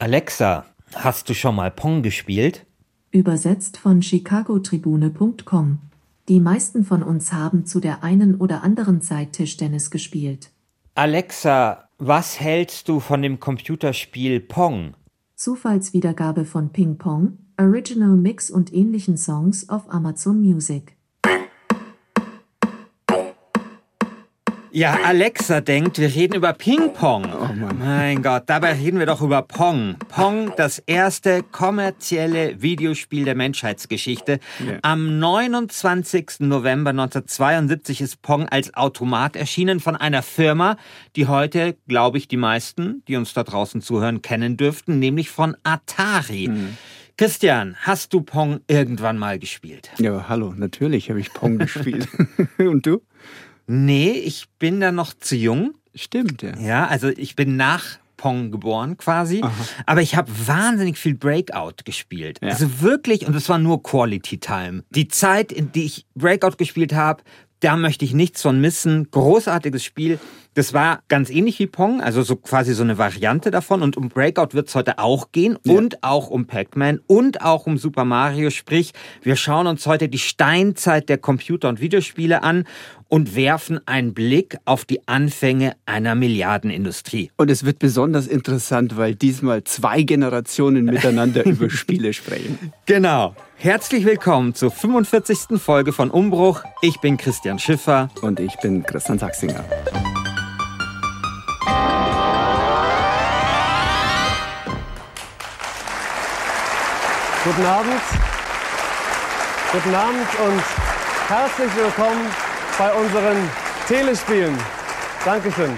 [0.00, 0.64] Alexa,
[0.94, 2.64] hast du schon mal Pong gespielt?
[3.10, 5.78] Übersetzt von chicagotribune.com.
[6.26, 10.52] Die meisten von uns haben zu der einen oder anderen Zeit Tischtennis gespielt.
[10.94, 14.94] Alexa, was hältst du von dem Computerspiel Pong?
[15.36, 20.96] Zufallswiedergabe von Ping Pong, Original Mix und ähnlichen Songs auf Amazon Music.
[24.72, 27.24] Ja, Alexa denkt, wir reden über Ping-Pong.
[27.24, 27.74] Oh.
[27.76, 29.96] Mein Gott, dabei reden wir doch über Pong.
[30.08, 34.38] Pong, das erste kommerzielle Videospiel der Menschheitsgeschichte.
[34.64, 34.78] Ja.
[34.82, 36.40] Am 29.
[36.40, 40.76] November 1972 ist Pong als Automat erschienen von einer Firma,
[41.16, 45.56] die heute, glaube ich, die meisten, die uns da draußen zuhören, kennen dürften, nämlich von
[45.64, 46.44] Atari.
[46.44, 46.76] Hm.
[47.16, 49.90] Christian, hast du Pong irgendwann mal gespielt?
[49.98, 52.06] Ja, hallo, natürlich habe ich Pong gespielt.
[52.58, 53.02] Und du?
[53.72, 55.74] Nee, ich bin da noch zu jung.
[55.94, 56.58] Stimmt, ja.
[56.58, 59.52] Ja, also ich bin nach Pong geboren quasi, Aha.
[59.86, 62.40] aber ich habe wahnsinnig viel Breakout gespielt.
[62.42, 62.48] Ja.
[62.48, 64.82] Also wirklich, und es war nur Quality Time.
[64.90, 67.22] Die Zeit, in die ich Breakout gespielt habe,
[67.60, 69.08] da möchte ich nichts von missen.
[69.10, 70.18] Großartiges Spiel.
[70.54, 73.82] Das war ganz ähnlich wie Pong, also so quasi so eine Variante davon.
[73.82, 75.74] Und um Breakout wird es heute auch gehen Ja.
[75.74, 78.50] und auch um Pac-Man und auch um Super Mario.
[78.50, 82.64] Sprich, wir schauen uns heute die Steinzeit der Computer- und Videospiele an
[83.06, 87.30] und werfen einen Blick auf die Anfänge einer Milliardenindustrie.
[87.36, 92.58] Und es wird besonders interessant, weil diesmal zwei Generationen miteinander über Spiele sprechen.
[92.86, 93.36] Genau.
[93.62, 95.60] Herzlich willkommen zur 45.
[95.60, 96.64] Folge von Umbruch.
[96.80, 98.08] Ich bin Christian Schiffer.
[98.22, 99.62] Und ich bin Christian Sachsinger.
[107.44, 108.00] Guten Abend.
[109.72, 110.62] Guten Abend und
[111.28, 112.30] herzlich willkommen
[112.78, 113.36] bei unseren
[113.86, 114.56] Telespielen.
[115.22, 115.76] Dankeschön.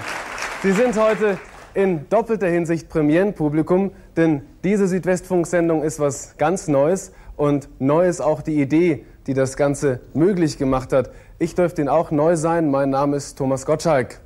[0.61, 1.37] Sie sind heute
[1.73, 8.41] in doppelter Hinsicht Premierenpublikum, denn diese Südwestfunk-Sendung ist was ganz Neues und neu ist auch
[8.41, 11.11] die Idee, die das Ganze möglich gemacht hat.
[11.39, 12.69] Ich dürfte Ihnen auch neu sein.
[12.71, 14.19] Mein Name ist Thomas Gottschalk.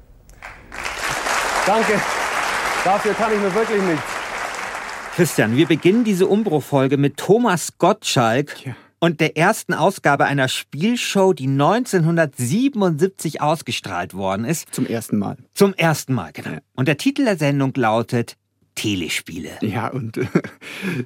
[1.66, 1.94] Danke.
[2.84, 4.04] Dafür kann ich mir wirklich nichts.
[5.16, 8.76] Christian, wir beginnen diese Umbruchfolge mit Thomas Gottschalk Ja.
[9.00, 14.74] und der ersten Ausgabe einer Spielshow, die 1977 ausgestrahlt worden ist.
[14.74, 15.38] Zum ersten Mal.
[15.54, 16.50] Zum ersten Mal, genau.
[16.52, 16.60] Ja.
[16.76, 18.38] Und der Titel der Sendung lautet
[18.78, 19.50] Telespiele.
[19.62, 20.18] Ja, und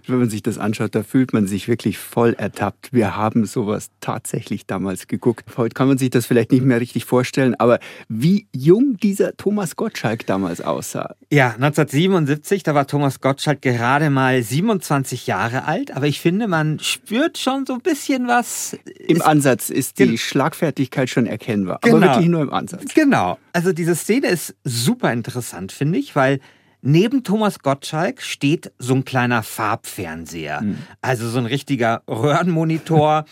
[0.07, 2.91] wenn man sich das anschaut, da fühlt man sich wirklich voll ertappt.
[2.93, 5.45] Wir haben sowas tatsächlich damals geguckt.
[5.57, 7.79] Heute kann man sich das vielleicht nicht mehr richtig vorstellen, aber
[8.09, 11.15] wie jung dieser Thomas Gottschalk damals aussah.
[11.31, 16.79] Ja, 1977, da war Thomas Gottschalk gerade mal 27 Jahre alt, aber ich finde, man
[16.79, 18.77] spürt schon so ein bisschen was.
[19.07, 22.01] Im Ist- Ansatz ist die Schlagfertigkeit schon erkennbar, aber Genau.
[22.07, 22.93] wirklich nur im Ansatz.
[22.93, 23.37] Genau.
[23.53, 26.39] Also diese Szene ist super interessant, finde ich, weil
[26.81, 30.61] neben Thomas Gottschalk steht so ein kleiner Farbfernseher.
[31.01, 33.25] Also so ein richtiger Röhrenmonitor.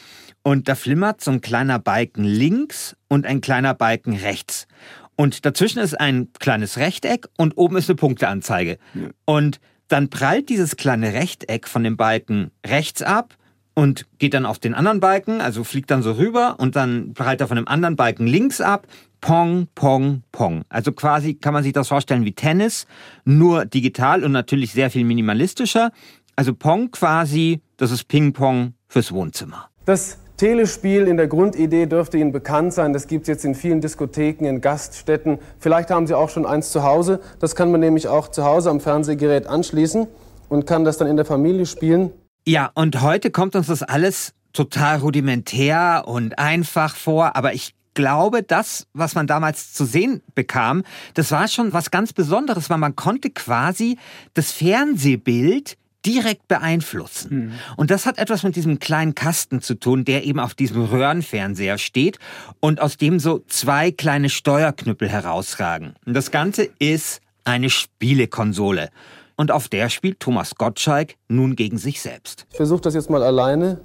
[0.43, 4.67] und da flimmert so ein kleiner Balken links und ein kleiner Balken rechts.
[5.15, 8.77] Und dazwischen ist ein kleines Rechteck und oben ist eine Punkteanzeige.
[9.25, 13.35] Und dann prallt dieses kleine Rechteck von dem Balken rechts ab
[13.73, 17.41] und geht dann auf den anderen Balken, also fliegt dann so rüber und dann prallt
[17.41, 18.87] er von dem anderen Balken links ab.
[19.21, 20.63] Pong, Pong, Pong.
[20.69, 22.87] Also quasi kann man sich das vorstellen wie Tennis,
[23.25, 25.91] nur digital und natürlich sehr viel minimalistischer.
[26.35, 29.69] Also Pong quasi, das ist Ping-Pong fürs Wohnzimmer.
[29.85, 32.93] Das Telespiel in der Grundidee dürfte Ihnen bekannt sein.
[32.93, 35.39] Das gibt es jetzt in vielen Diskotheken, in Gaststätten.
[35.59, 37.19] Vielleicht haben Sie auch schon eins zu Hause.
[37.39, 40.07] Das kann man nämlich auch zu Hause am Fernsehgerät anschließen
[40.47, 42.11] und kann das dann in der Familie spielen.
[42.47, 48.43] Ja, und heute kommt uns das alles total rudimentär und einfach vor, aber ich glaube,
[48.43, 50.83] das, was man damals zu sehen bekam,
[51.13, 53.97] das war schon was ganz Besonderes, weil man konnte quasi
[54.33, 57.59] das Fernsehbild direkt beeinflussen.
[57.75, 61.77] Und das hat etwas mit diesem kleinen Kasten zu tun, der eben auf diesem Röhrenfernseher
[61.77, 62.19] steht
[62.59, 65.95] und aus dem so zwei kleine Steuerknüppel herausragen.
[66.05, 68.89] Und das Ganze ist eine Spielekonsole.
[69.35, 72.45] Und auf der spielt Thomas Gottschalk nun gegen sich selbst.
[72.51, 73.79] Ich versuche das jetzt mal alleine.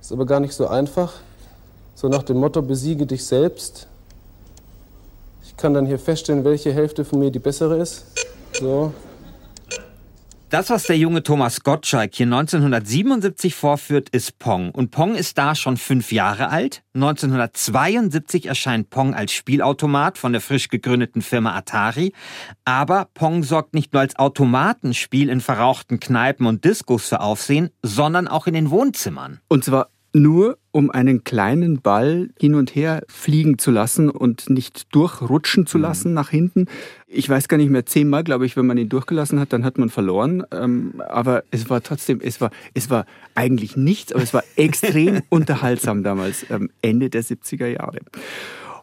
[0.00, 1.14] Ist aber gar nicht so einfach.
[1.94, 3.86] So nach dem Motto, besiege dich selbst.
[5.44, 8.06] Ich kann dann hier feststellen, welche Hälfte von mir die bessere ist.
[8.58, 8.92] So.
[10.52, 14.70] Das, was der junge Thomas Gottschalk hier 1977 vorführt, ist Pong.
[14.70, 16.82] Und Pong ist da schon fünf Jahre alt.
[16.92, 22.12] 1972 erscheint Pong als Spielautomat von der frisch gegründeten Firma Atari.
[22.66, 28.28] Aber Pong sorgt nicht nur als Automatenspiel in verrauchten Kneipen und Diskos für Aufsehen, sondern
[28.28, 29.40] auch in den Wohnzimmern.
[29.48, 34.94] Und zwar nur um einen kleinen Ball hin und her fliegen zu lassen und nicht
[34.94, 35.82] durchrutschen zu mhm.
[35.82, 36.14] lassen mhm.
[36.14, 36.66] nach hinten.
[37.06, 39.78] Ich weiß gar nicht mehr, zehnmal, glaube ich, wenn man ihn durchgelassen hat, dann hat
[39.78, 40.44] man verloren.
[40.50, 45.22] Ähm, aber es war trotzdem, es war, es war eigentlich nichts, aber es war extrem
[45.28, 47.98] unterhaltsam damals, ähm, Ende der 70er Jahre.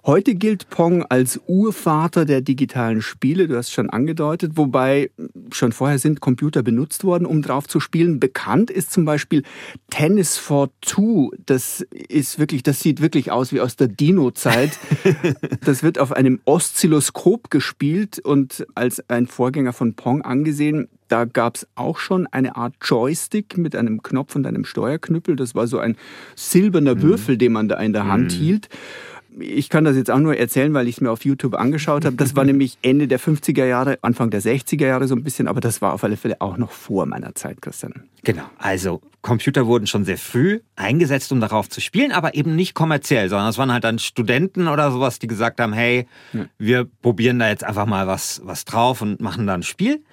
[0.06, 5.12] Heute gilt Pong als Urvater der digitalen Spiele, du hast schon angedeutet, wobei
[5.51, 8.19] schon vorher sind Computer benutzt worden, um drauf zu spielen.
[8.19, 9.44] Bekannt ist zum Beispiel
[9.90, 11.31] Tennis for Two.
[11.46, 14.80] Das ist wirklich, das sieht wirklich aus wie aus der Dino-Zeit.
[15.66, 20.88] das wird auf einem Oszilloskop gespielt und als ein Vorgänger von Pong angesehen.
[21.10, 25.36] Da gab es auch schon eine Art Joystick mit einem Knopf und einem Steuerknüppel.
[25.36, 25.98] Das war so ein
[26.36, 27.02] silberner mhm.
[27.02, 28.38] Würfel, den man da in der Hand mhm.
[28.38, 28.69] hielt
[29.40, 32.16] ich kann das jetzt auch nur erzählen, weil ich es mir auf YouTube angeschaut habe.
[32.16, 35.62] Das war nämlich Ende der 50er Jahre, Anfang der 60er Jahre so ein bisschen, aber
[35.62, 38.04] das war auf alle Fälle auch noch vor meiner Zeit, Christian.
[38.24, 42.74] Genau, also Computer wurden schon sehr früh eingesetzt, um darauf zu spielen, aber eben nicht
[42.74, 46.46] kommerziell, sondern es waren halt dann Studenten oder sowas, die gesagt haben, hey, ja.
[46.58, 50.04] wir probieren da jetzt einfach mal was, was drauf und machen da ein Spiel.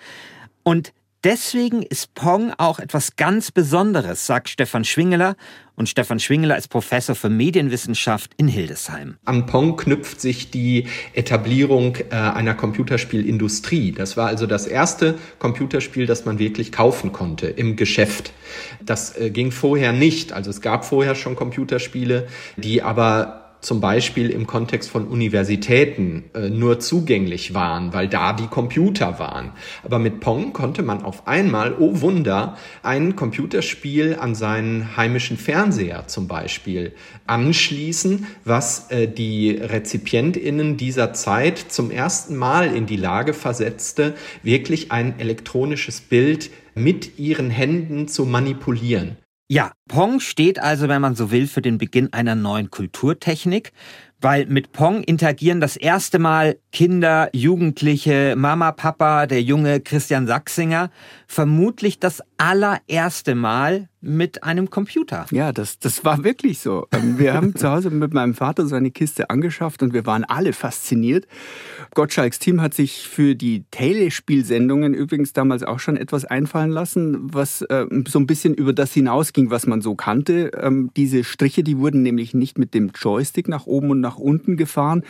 [0.62, 0.92] Und
[1.26, 5.34] Deswegen ist Pong auch etwas ganz Besonderes, sagt Stefan Schwingeler.
[5.74, 9.16] Und Stefan Schwingeler ist Professor für Medienwissenschaft in Hildesheim.
[9.24, 13.90] An Pong knüpft sich die Etablierung äh, einer Computerspielindustrie.
[13.90, 18.32] Das war also das erste Computerspiel, das man wirklich kaufen konnte im Geschäft.
[18.80, 20.32] Das äh, ging vorher nicht.
[20.32, 26.48] Also es gab vorher schon Computerspiele, die aber zum Beispiel im Kontext von Universitäten äh,
[26.48, 29.52] nur zugänglich waren, weil da die Computer waren.
[29.82, 36.06] Aber mit Pong konnte man auf einmal, oh Wunder, ein Computerspiel an seinen heimischen Fernseher
[36.06, 36.92] zum Beispiel
[37.26, 44.92] anschließen, was äh, die Rezipientinnen dieser Zeit zum ersten Mal in die Lage versetzte, wirklich
[44.92, 49.16] ein elektronisches Bild mit ihren Händen zu manipulieren.
[49.48, 53.72] Ja, Pong steht also, wenn man so will, für den Beginn einer neuen Kulturtechnik,
[54.20, 60.90] weil mit Pong interagieren das erste Mal Kinder, Jugendliche, Mama, Papa, der junge Christian Sachsinger,
[61.26, 65.26] vermutlich das allererste Mal mit einem Computer.
[65.32, 66.86] Ja, das, das war wirklich so.
[66.92, 70.24] Ähm, wir haben zu Hause mit meinem Vater so eine Kiste angeschafft und wir waren
[70.24, 71.26] alle fasziniert.
[71.94, 77.62] Gottschalks Team hat sich für die Telespielsendungen übrigens damals auch schon etwas einfallen lassen, was
[77.62, 80.52] äh, so ein bisschen über das hinausging, was man so kannte.
[80.60, 84.56] Ähm, diese Striche, die wurden nämlich nicht mit dem Joystick nach oben und nach unten
[84.56, 85.02] gefahren,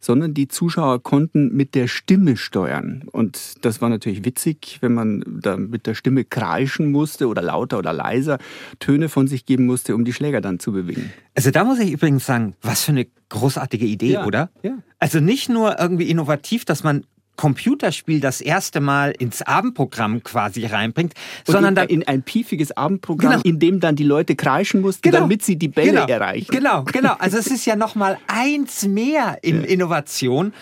[0.00, 3.04] sondern die Zuschauer konnten mit der Stimme steuern.
[3.12, 7.78] Und das war natürlich witzig, wenn man da mit der Stimme kreischen musste oder lauter
[7.78, 8.38] oder leiser
[8.78, 11.12] Töne von sich geben musste, um die Schläger dann zu bewegen.
[11.34, 14.50] Also da muss ich übrigens sagen, was für eine großartige Idee, ja, oder?
[14.62, 14.78] Ja.
[14.98, 17.04] Also nicht nur irgendwie innovativ, dass man
[17.40, 21.14] Computerspiel das erste Mal ins Abendprogramm quasi reinbringt,
[21.46, 23.42] und sondern in, dann in ein piefiges Abendprogramm, genau.
[23.44, 25.20] in dem dann die Leute kreischen mussten, genau.
[25.20, 26.06] damit sie die Bälle genau.
[26.06, 26.52] erreichen.
[26.52, 27.14] Genau, genau.
[27.18, 29.68] Also es ist ja noch mal eins mehr in ja.
[29.68, 30.52] Innovation.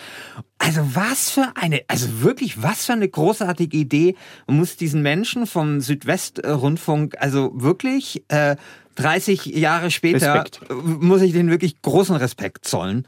[0.57, 4.15] Also was für eine, also wirklich was für eine großartige Idee.
[4.47, 8.55] Man muss diesen Menschen vom Südwestrundfunk, also wirklich äh,
[8.95, 10.61] 30 Jahre später, Respekt.
[10.71, 13.05] muss ich denen wirklich großen Respekt zollen.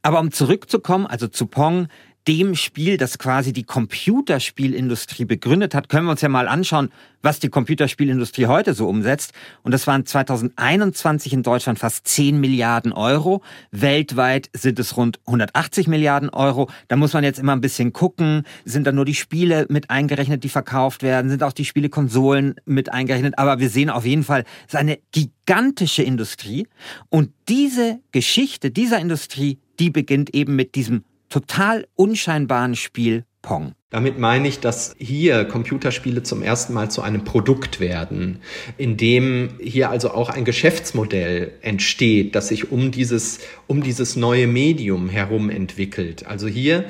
[0.00, 1.88] Aber um zurückzukommen, also zu Pong,
[2.28, 6.90] dem Spiel, das quasi die Computerspielindustrie begründet hat, können wir uns ja mal anschauen,
[7.20, 9.32] was die Computerspielindustrie heute so umsetzt.
[9.62, 13.42] Und das waren 2021 in Deutschland fast 10 Milliarden Euro.
[13.70, 16.68] Weltweit sind es rund 180 Milliarden Euro.
[16.88, 18.44] Da muss man jetzt immer ein bisschen gucken.
[18.64, 21.30] Sind da nur die Spiele mit eingerechnet, die verkauft werden?
[21.30, 23.38] Sind auch die Spielekonsolen mit eingerechnet?
[23.38, 26.66] Aber wir sehen auf jeden Fall, es ist eine gigantische Industrie.
[27.08, 33.72] Und diese Geschichte dieser Industrie, die beginnt eben mit diesem total unscheinbaren Spiel Pong.
[33.90, 38.38] Damit meine ich, dass hier Computerspiele zum ersten Mal zu einem Produkt werden,
[38.78, 44.46] in dem hier also auch ein Geschäftsmodell entsteht, das sich um dieses, um dieses neue
[44.46, 46.26] Medium herum entwickelt.
[46.26, 46.84] Also hier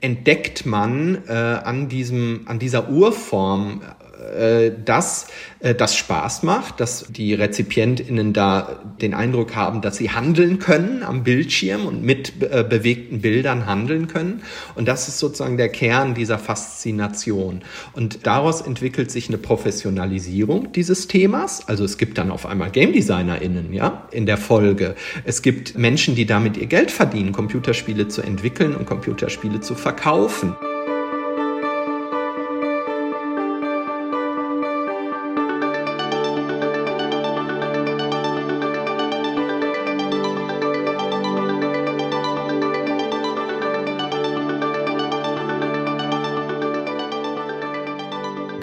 [0.00, 3.82] entdeckt man äh, an diesem, an dieser Urform
[4.26, 5.28] äh, dass
[5.60, 11.02] äh, das Spaß macht, dass die RezipientInnen da den Eindruck haben, dass sie handeln können
[11.02, 14.42] am Bildschirm und mit äh, bewegten Bildern handeln können.
[14.74, 17.62] Und das ist sozusagen der Kern dieser Faszination.
[17.92, 21.66] Und daraus entwickelt sich eine Professionalisierung dieses Themas.
[21.68, 24.94] Also es gibt dann auf einmal Game DesignerInnen, ja, in der Folge.
[25.24, 30.54] Es gibt Menschen, die damit ihr Geld verdienen, Computerspiele zu entwickeln und Computerspiele zu verkaufen.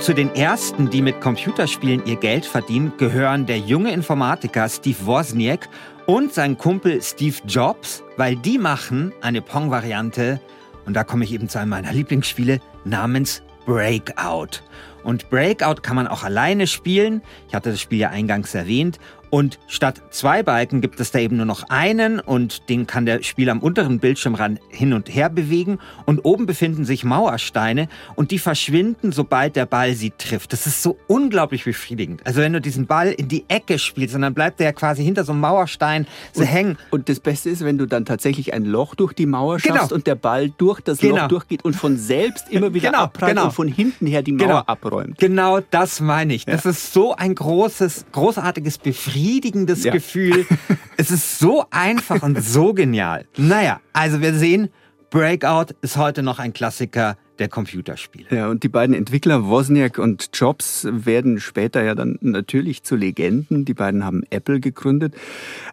[0.03, 5.69] Zu den ersten, die mit Computerspielen ihr Geld verdienen, gehören der junge Informatiker Steve Wozniak
[6.07, 10.41] und sein Kumpel Steve Jobs, weil die machen eine Pong-Variante,
[10.85, 14.61] und da komme ich eben zu einem meiner Lieblingsspiele, namens Breakout.
[15.05, 17.21] Und Breakout kann man auch alleine spielen.
[17.47, 18.99] Ich hatte das Spiel ja eingangs erwähnt.
[19.33, 23.23] Und statt zwei Balken gibt es da eben nur noch einen und den kann der
[23.23, 25.79] Spieler am unteren Bildschirmrand hin und her bewegen.
[26.05, 30.53] Und oben befinden sich Mauersteine und die verschwinden, sobald der Ball sie trifft.
[30.53, 32.21] Das ist so unglaublich befriedigend.
[32.27, 35.03] Also wenn du diesen Ball in die Ecke spielst und dann bleibt der ja quasi
[35.03, 36.77] hinter so einem Mauerstein so und, hängen.
[36.91, 39.95] Und das Beste ist, wenn du dann tatsächlich ein Loch durch die Mauer schaffst genau.
[39.95, 41.23] und der Ball durch das genau.
[41.23, 43.45] Loch durchgeht und von selbst immer wieder genau, abprallt genau.
[43.45, 44.63] und von hinten her die Mauer genau.
[44.67, 45.17] abräumt.
[45.17, 46.45] Genau das meine ich.
[46.45, 46.69] Das ja.
[46.69, 49.93] ist so ein großes, großartiges Befriedigen befriedigendes ja.
[49.93, 50.45] Gefühl.
[50.97, 53.25] es ist so einfach und so genial.
[53.37, 54.69] Naja, also wir sehen,
[55.09, 58.27] Breakout ist heute noch ein Klassiker der Computerspiele.
[58.29, 63.65] Ja, und die beiden Entwickler Wozniak und Jobs werden später ja dann natürlich zu Legenden.
[63.65, 65.15] Die beiden haben Apple gegründet.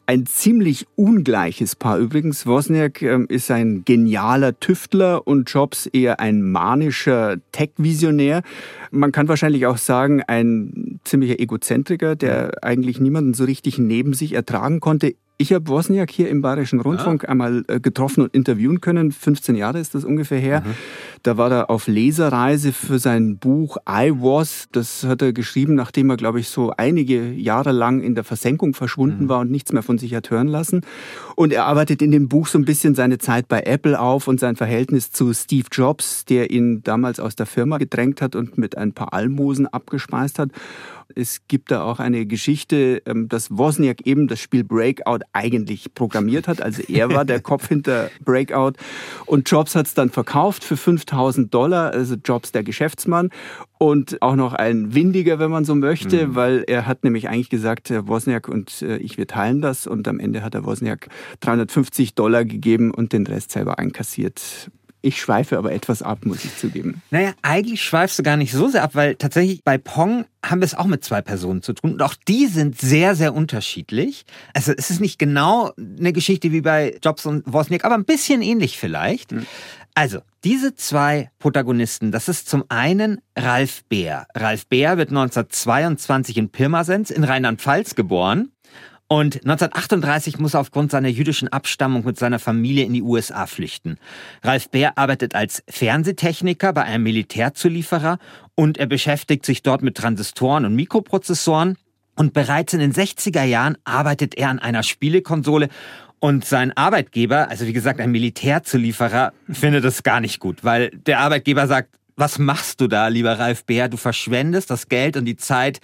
[0.06, 2.46] Ein ziemlich ungleiches Paar übrigens.
[2.46, 8.42] Wozniak ähm, ist ein genialer Tüftler und Jobs eher ein manischer Tech-Visionär.
[8.90, 14.32] Man kann wahrscheinlich auch sagen, ein ziemlicher Egozentriker, der eigentlich niemanden so richtig neben sich
[14.32, 15.14] ertragen konnte.
[15.40, 17.30] Ich habe Wozniak hier im Bayerischen Rundfunk ja.
[17.30, 19.10] einmal äh, getroffen und interviewen können.
[19.10, 20.60] 15 Jahre ist das ungefähr her.
[20.60, 20.74] Mhm.
[21.22, 24.68] Da war er auf Lesereise für sein Buch I Was.
[24.72, 28.72] Das hat er geschrieben, nachdem er, glaube ich, so einige Jahre lang in der Versenkung
[28.72, 29.28] verschwunden mhm.
[29.28, 30.80] war und nichts mehr von sich hat hören lassen.
[31.36, 34.40] Und er arbeitet in dem Buch so ein bisschen seine Zeit bei Apple auf und
[34.40, 38.78] sein Verhältnis zu Steve Jobs, der ihn damals aus der Firma gedrängt hat und mit
[38.78, 40.50] ein paar Almosen abgespeist hat.
[41.14, 46.48] Es gibt da auch eine Geschichte, ähm, dass Wozniak eben das Spiel Breakout eigentlich programmiert
[46.48, 46.62] hat.
[46.62, 48.72] Also er war der Kopf hinter Breakout.
[49.26, 50.76] Und Jobs hat es dann verkauft für
[51.10, 51.92] 5000 Dollar.
[51.92, 53.30] Also Jobs der Geschäftsmann.
[53.78, 56.34] Und auch noch ein windiger, wenn man so möchte, mhm.
[56.34, 59.86] weil er hat nämlich eigentlich gesagt, Wozniak und äh, ich, wir teilen das.
[59.86, 61.08] Und am Ende hat er Wozniak
[61.40, 64.70] 350 Dollar gegeben und den Rest selber einkassiert.
[65.02, 67.00] Ich schweife aber etwas ab, muss ich zugeben.
[67.10, 70.66] Naja, eigentlich schweifst du gar nicht so sehr ab, weil tatsächlich bei Pong haben wir
[70.66, 71.92] es auch mit zwei Personen zu tun.
[71.92, 74.26] Und auch die sind sehr, sehr unterschiedlich.
[74.52, 78.42] Also es ist nicht genau eine Geschichte wie bei Jobs und Wozniak, aber ein bisschen
[78.42, 79.32] ähnlich vielleicht.
[79.32, 79.46] Mhm.
[79.94, 84.26] Also, diese zwei Protagonisten, das ist zum einen Ralf Beer.
[84.34, 88.52] Ralf Beer wird 1922 in Pirmasens in Rheinland-Pfalz geboren.
[89.12, 93.98] Und 1938 muss er aufgrund seiner jüdischen Abstammung mit seiner Familie in die USA flüchten.
[94.44, 98.18] Ralf Bär arbeitet als Fernsehtechniker bei einem Militärzulieferer
[98.54, 101.76] und er beschäftigt sich dort mit Transistoren und Mikroprozessoren.
[102.14, 105.70] Und bereits in den 60er Jahren arbeitet er an einer Spielekonsole
[106.20, 111.20] und sein Arbeitgeber, also wie gesagt ein Militärzulieferer, findet es gar nicht gut, weil der
[111.20, 113.88] Arbeitgeber sagt, was machst du da, lieber Ralf Bär?
[113.88, 115.80] Du verschwendest das Geld und die Zeit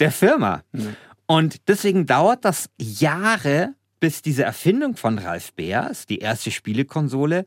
[0.00, 0.62] der Firma.
[0.72, 0.96] Mhm.
[1.26, 7.46] Und deswegen dauert das Jahre, bis diese Erfindung von Ralf Beers, die erste Spielekonsole,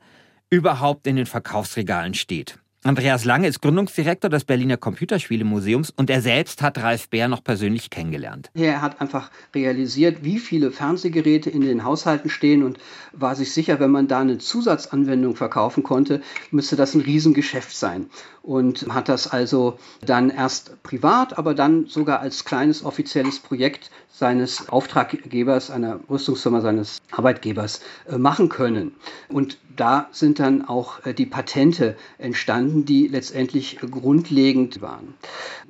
[0.49, 2.57] überhaupt in den Verkaufsregalen steht.
[2.81, 7.89] Andreas Lange ist Gründungsdirektor des Berliner Computerspielemuseums und er selbst hat Ralf Bär noch persönlich
[7.89, 8.51] kennengelernt.
[8.53, 12.79] Er hat einfach realisiert, wie viele Fernsehgeräte in den Haushalten stehen und
[13.11, 16.21] war sich sicher, wenn man da eine Zusatzanwendung verkaufen konnte,
[16.51, 18.09] müsste das ein Riesengeschäft sein.
[18.43, 24.69] Und hat das also dann erst privat, aber dann sogar als kleines offizielles Projekt seines
[24.69, 28.91] Auftraggebers, einer Rüstungsfirma seines Arbeitgebers äh, machen können.
[29.29, 35.15] Und da sind dann auch äh, die Patente entstanden, die letztendlich grundlegend waren.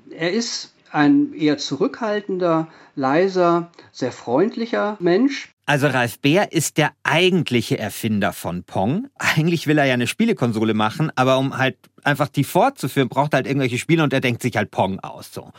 [0.10, 5.50] Er ist ein eher zurückhaltender, leiser, sehr freundlicher Mensch.
[5.68, 9.08] Also Ralf Bär ist der eigentliche Erfinder von Pong.
[9.20, 13.38] Eigentlich will er ja eine Spielekonsole machen, aber um halt einfach die fortzuführen, braucht er
[13.38, 15.32] halt irgendwelche Spiele und er denkt sich halt Pong aus.
[15.32, 15.52] So.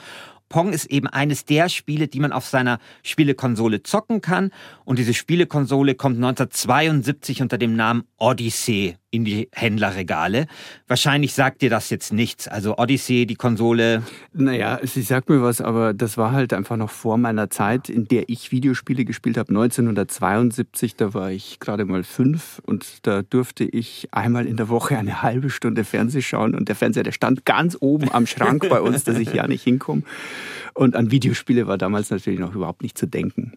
[0.50, 4.50] Pong ist eben eines der Spiele, die man auf seiner Spielekonsole zocken kann.
[4.85, 10.47] Und diese Spielekonsole kommt 1972 unter dem Namen Odyssey in die Händlerregale.
[10.87, 12.47] Wahrscheinlich sagt dir das jetzt nichts.
[12.49, 14.02] Also Odyssey, die Konsole.
[14.33, 18.07] Naja, sie sagt mir was, aber das war halt einfach noch vor meiner Zeit, in
[18.07, 19.50] der ich Videospiele gespielt habe.
[19.50, 24.97] 1972, da war ich gerade mal fünf und da durfte ich einmal in der Woche
[24.97, 28.81] eine halbe Stunde Fernseh schauen und der Fernseher, der stand ganz oben am Schrank bei
[28.81, 30.02] uns, dass ich ja nicht hinkomme.
[30.81, 33.53] Und an Videospiele war damals natürlich noch überhaupt nicht zu denken.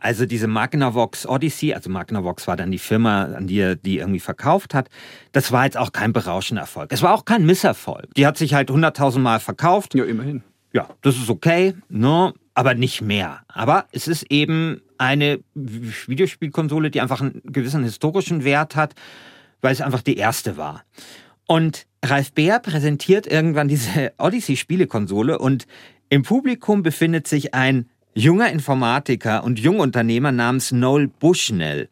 [0.00, 4.18] Also diese Magnavox Odyssey, also Magnavox war dann die Firma, an die er die irgendwie
[4.18, 4.88] verkauft hat,
[5.30, 6.92] das war jetzt auch kein berauschender Erfolg.
[6.92, 8.12] Es war auch kein Misserfolg.
[8.16, 9.94] Die hat sich halt 100.000 Mal verkauft.
[9.94, 10.42] Ja, immerhin.
[10.72, 12.34] Ja, das ist okay, ne?
[12.54, 13.42] aber nicht mehr.
[13.46, 18.96] Aber es ist eben eine Videospielkonsole, die einfach einen gewissen historischen Wert hat,
[19.60, 20.82] weil es einfach die erste war.
[21.46, 25.66] Und Ralf Beer präsentiert irgendwann diese Odyssey-Spielekonsole und
[26.14, 31.88] im Publikum befindet sich ein junger Informatiker und Jungunternehmer namens Noel Bushnell.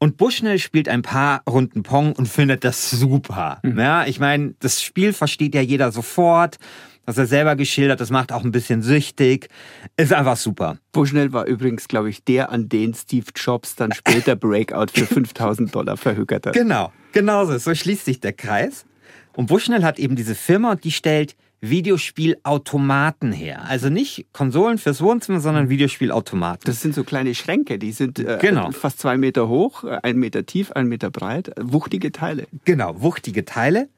[0.00, 3.60] Und Bushnell spielt ein paar Runden Pong und findet das super.
[3.62, 3.78] Mhm.
[3.78, 6.56] Ja, ich meine, das Spiel versteht ja jeder sofort.
[7.06, 9.48] Das er selber geschildert, das macht auch ein bisschen süchtig.
[9.96, 10.78] Ist einfach super.
[10.90, 15.72] Bushnell war übrigens, glaube ich, der, an den Steve Jobs dann später Breakout für 5000
[15.72, 16.54] Dollar verhökert hat.
[16.54, 17.56] Genau, genau so.
[17.58, 18.86] So schließt sich der Kreis.
[19.36, 23.64] Und Bushnell hat eben diese Firma und die stellt Videospielautomaten her.
[23.64, 26.64] Also nicht Konsolen fürs Wohnzimmer, sondern Videospielautomaten.
[26.64, 28.72] Das sind so kleine Schränke, die sind äh, genau.
[28.72, 31.52] fast zwei Meter hoch, äh, ein Meter tief, ein Meter breit.
[31.60, 32.48] Wuchtige Teile.
[32.64, 33.88] Genau, wuchtige Teile.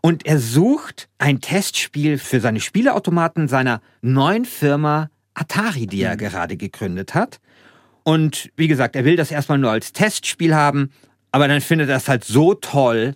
[0.00, 6.18] Und er sucht ein Testspiel für seine Spieleautomaten seiner neuen Firma Atari, die er mhm.
[6.18, 7.40] gerade gegründet hat.
[8.04, 10.90] Und wie gesagt, er will das erstmal nur als Testspiel haben,
[11.32, 13.14] aber dann findet er es halt so toll,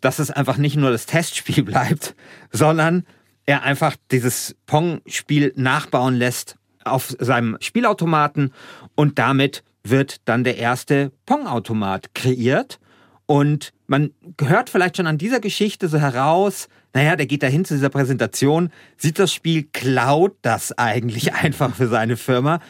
[0.00, 2.14] dass es einfach nicht nur das Testspiel bleibt,
[2.52, 3.04] sondern
[3.46, 8.52] er einfach dieses Pong-Spiel nachbauen lässt auf seinem Spielautomaten
[8.94, 12.78] und damit wird dann der erste Pong-Automat kreiert.
[13.26, 17.74] Und man hört vielleicht schon an dieser Geschichte so heraus, naja, der geht dahin zu
[17.74, 22.60] dieser Präsentation, sieht das Spiel, klaut das eigentlich einfach für seine Firma,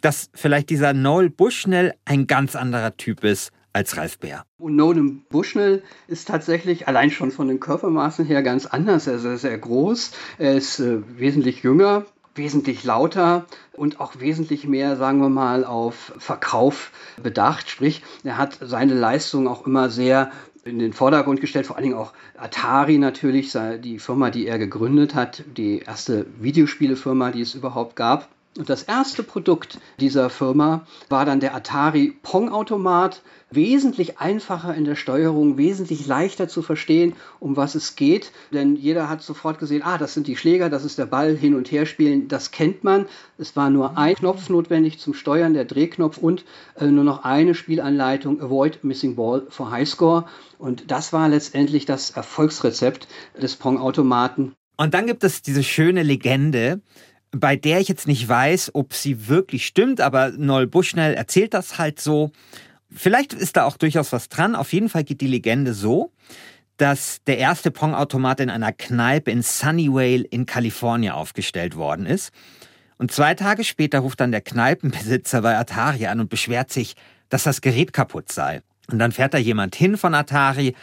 [0.00, 4.44] dass vielleicht dieser Noel Bushnell ein ganz anderer Typ ist als Ralf Bär.
[4.58, 9.06] Und Nolan Bushnell ist tatsächlich allein schon von den Körpermaßen her ganz anders.
[9.06, 14.96] Er ist sehr groß, er ist äh, wesentlich jünger, wesentlich lauter und auch wesentlich mehr,
[14.96, 17.68] sagen wir mal, auf Verkauf bedacht.
[17.68, 20.30] Sprich, er hat seine Leistung auch immer sehr
[20.64, 23.52] in den Vordergrund gestellt, vor allen Dingen auch Atari natürlich,
[23.82, 28.28] die Firma, die er gegründet hat, die erste Videospielefirma, die es überhaupt gab.
[28.58, 33.22] Und das erste Produkt dieser Firma war dann der Atari Pong-Automat.
[33.50, 38.32] Wesentlich einfacher in der Steuerung, wesentlich leichter zu verstehen, um was es geht.
[38.50, 41.54] Denn jeder hat sofort gesehen, ah, das sind die Schläger, das ist der Ball, hin
[41.54, 43.06] und her spielen, das kennt man.
[43.36, 46.44] Es war nur ein Knopf notwendig zum Steuern, der Drehknopf und
[46.78, 50.24] äh, nur noch eine Spielanleitung, Avoid Missing Ball for High Score.
[50.58, 53.06] Und das war letztendlich das Erfolgsrezept
[53.40, 54.54] des Pong-Automaten.
[54.78, 56.80] Und dann gibt es diese schöne Legende,
[57.32, 61.78] bei der ich jetzt nicht weiß, ob sie wirklich stimmt, aber Noel Bushnell erzählt das
[61.78, 62.30] halt so.
[62.94, 64.54] Vielleicht ist da auch durchaus was dran.
[64.54, 66.12] Auf jeden Fall geht die Legende so,
[66.76, 72.32] dass der erste Pong-Automat in einer Kneipe in Sunnyvale in Kalifornien aufgestellt worden ist.
[72.98, 76.94] Und zwei Tage später ruft dann der Kneipenbesitzer bei Atari an und beschwert sich,
[77.30, 78.60] dass das Gerät kaputt sei.
[78.90, 80.74] Und dann fährt da jemand hin von Atari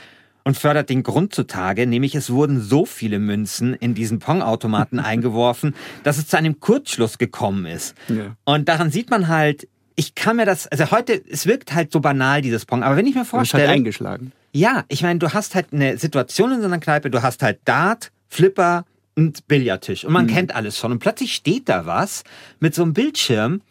[0.44, 5.76] und fördert den Grund zutage, nämlich es wurden so viele Münzen in diesen Pong-Automaten eingeworfen,
[6.04, 7.96] dass es zu einem Kurzschluss gekommen ist.
[8.08, 8.36] Ja.
[8.46, 12.00] Und daran sieht man halt, ich kann mir das, also heute, es wirkt halt so
[12.00, 13.64] banal, dieses Pong, aber wenn ich mir vorstelle.
[13.64, 14.32] Das hat eingeschlagen.
[14.54, 17.60] Ja, ich meine, du hast halt eine Situation in so einer Kneipe, du hast halt
[17.66, 20.30] Dart, Flipper und Billardtisch und man mhm.
[20.30, 22.24] kennt alles schon und plötzlich steht da was
[22.60, 23.62] mit so einem Bildschirm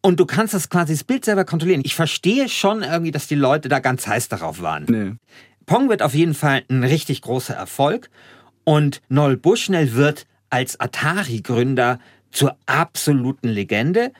[0.00, 1.82] und du kannst das quasi das Bild selber kontrollieren.
[1.84, 4.84] Ich verstehe schon irgendwie, dass die Leute da ganz heiß darauf waren.
[4.86, 5.12] Nee.
[5.66, 8.10] Pong wird auf jeden Fall ein richtig großer Erfolg
[8.64, 11.98] und Noel Bushnell wird als Atari-Gründer
[12.30, 14.12] zur absoluten Legende.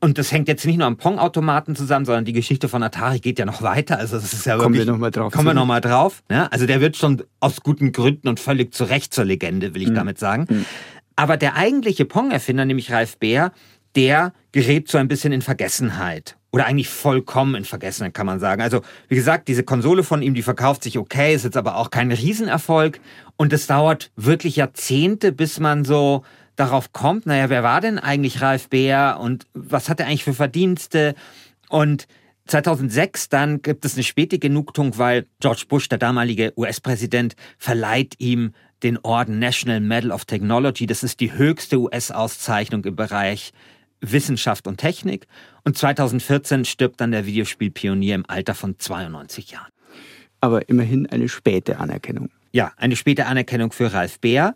[0.00, 3.38] Und das hängt jetzt nicht nur am Pong-Automaten zusammen, sondern die Geschichte von Atari geht
[3.38, 3.98] ja noch weiter.
[3.98, 5.32] Also das ist ja kommen wirklich, wir nochmal drauf.
[5.32, 6.22] Kommen wir nochmal drauf.
[6.30, 9.82] Ja, also der wird schon aus guten Gründen und völlig zu Recht zur Legende, will
[9.82, 9.96] ich mhm.
[9.96, 10.46] damit sagen.
[10.48, 10.66] Mhm.
[11.16, 13.52] Aber der eigentliche Pong-Erfinder, nämlich Ralf Beer,
[13.96, 18.62] der gerät so ein bisschen in Vergessenheit oder eigentlich vollkommen in Vergessenheit, kann man sagen.
[18.62, 21.90] Also, wie gesagt, diese Konsole von ihm, die verkauft sich okay, ist jetzt aber auch
[21.90, 23.00] kein Riesenerfolg.
[23.36, 26.24] Und es dauert wirklich Jahrzehnte, bis man so
[26.56, 30.34] darauf kommt, naja, wer war denn eigentlich Ralf Beer und was hat er eigentlich für
[30.34, 31.14] Verdienste?
[31.68, 32.08] Und
[32.46, 38.54] 2006 dann gibt es eine späte Genugtuung, weil George Bush, der damalige US-Präsident, verleiht ihm
[38.82, 40.86] den Orden National Medal of Technology.
[40.86, 43.52] Das ist die höchste US-Auszeichnung im Bereich
[44.00, 45.26] Wissenschaft und Technik.
[45.64, 49.72] Und 2014 stirbt dann der Videospielpionier im Alter von 92 Jahren.
[50.40, 52.30] Aber immerhin eine späte Anerkennung.
[52.52, 54.54] Ja, eine späte Anerkennung für Ralf Beer.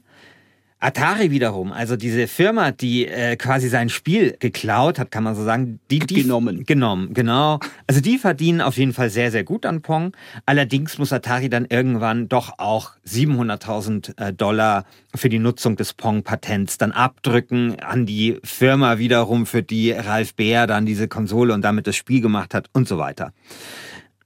[0.83, 5.45] Atari wiederum, also diese Firma, die äh, quasi sein Spiel geklaut hat, kann man so
[5.45, 6.64] sagen, die, die genommen.
[6.66, 7.61] Genommen, genau.
[7.87, 10.16] Also die verdienen auf jeden Fall sehr, sehr gut an Pong.
[10.45, 16.79] Allerdings muss Atari dann irgendwann doch auch 700.000 äh, Dollar für die Nutzung des Pong-Patents
[16.79, 21.87] dann abdrücken an die Firma wiederum, für die Ralf Beer dann diese Konsole und damit
[21.87, 23.33] das Spiel gemacht hat und so weiter.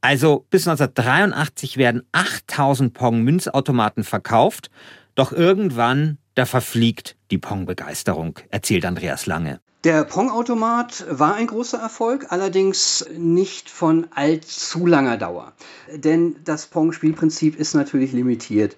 [0.00, 4.70] Also bis 1983 werden 8000 Pong-Münzautomaten verkauft.
[5.16, 9.58] Doch irgendwann da verfliegt die Pong-Begeisterung, erzählt Andreas Lange.
[9.84, 15.52] Der Pong-Automat war ein großer Erfolg, allerdings nicht von allzu langer Dauer.
[15.92, 18.76] Denn das Pong-Spielprinzip ist natürlich limitiert.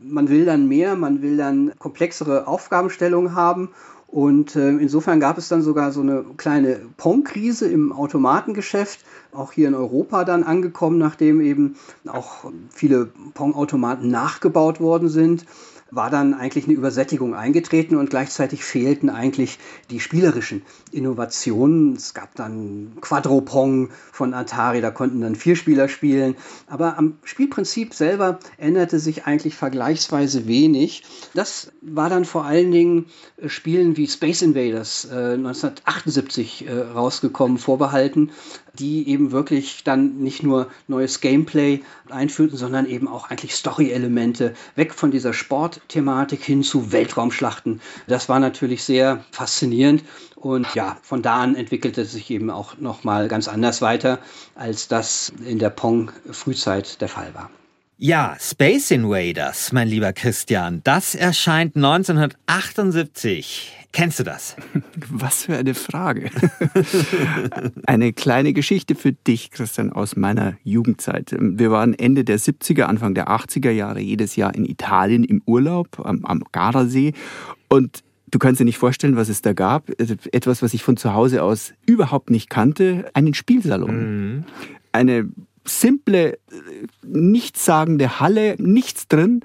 [0.00, 3.70] Man will dann mehr, man will dann komplexere Aufgabenstellungen haben
[4.06, 9.00] und äh, insofern gab es dann sogar so eine kleine Pong-Krise im Automatengeschäft,
[9.32, 15.46] auch hier in Europa dann angekommen, nachdem eben auch viele Pong-Automaten nachgebaut worden sind
[15.90, 19.58] war dann eigentlich eine Übersättigung eingetreten und gleichzeitig fehlten eigentlich
[19.90, 21.94] die spielerischen Innovationen.
[21.94, 26.36] Es gab dann Quadropong von Atari, da konnten dann vier Spieler spielen.
[26.66, 31.04] Aber am Spielprinzip selber änderte sich eigentlich vergleichsweise wenig.
[31.34, 37.58] Das war dann vor allen Dingen äh, Spielen wie Space Invaders äh, 1978 äh, rausgekommen,
[37.58, 38.30] vorbehalten,
[38.78, 44.94] die eben wirklich dann nicht nur neues Gameplay einführten, sondern eben auch eigentlich Story-Elemente weg
[44.94, 45.32] von dieser
[45.78, 47.80] Sportthematik hin zu Weltraumschlachten.
[48.08, 50.02] Das war natürlich sehr faszinierend
[50.34, 54.18] und ja, von da an entwickelte es sich eben auch nochmal ganz anders weiter,
[54.54, 57.50] als das in der Pong-Frühzeit der Fall war.
[58.00, 63.88] Ja, Space Invaders, mein lieber Christian, das erscheint 1978.
[63.90, 64.54] Kennst du das?
[65.10, 66.30] Was für eine Frage.
[67.86, 71.34] eine kleine Geschichte für dich, Christian, aus meiner Jugendzeit.
[71.40, 75.98] Wir waren Ende der 70er, Anfang der 80er Jahre jedes Jahr in Italien im Urlaub
[75.98, 77.14] am, am Gardasee
[77.68, 79.88] und Du kannst dir nicht vorstellen, was es da gab.
[79.98, 83.08] Etwas, was ich von zu Hause aus überhaupt nicht kannte.
[83.14, 84.34] Einen Spielsalon.
[84.34, 84.44] Mhm.
[84.92, 85.30] Eine
[85.68, 86.38] simple,
[87.02, 89.40] nichtssagende Halle, nichts drin,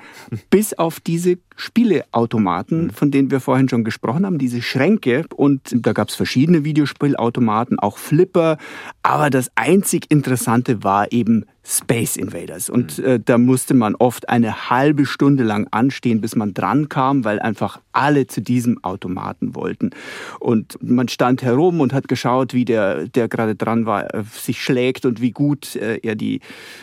[0.50, 2.90] bis auf diese Spieleautomaten, mhm.
[2.92, 5.26] von denen wir vorhin schon gesprochen haben, diese Schränke.
[5.36, 8.58] Und da gab es verschiedene Videospielautomaten, auch Flipper.
[9.02, 12.70] Aber das einzig Interessante war eben Space Invaders.
[12.70, 13.06] Und mhm.
[13.06, 17.40] äh, da musste man oft eine halbe Stunde lang anstehen, bis man dran kam, weil
[17.40, 19.92] einfach alle zu diesem Automaten wollten.
[20.40, 24.62] Und man stand herum und hat geschaut, wie der, der gerade dran war, äh, sich
[24.62, 26.42] schlägt und wie gut äh, er die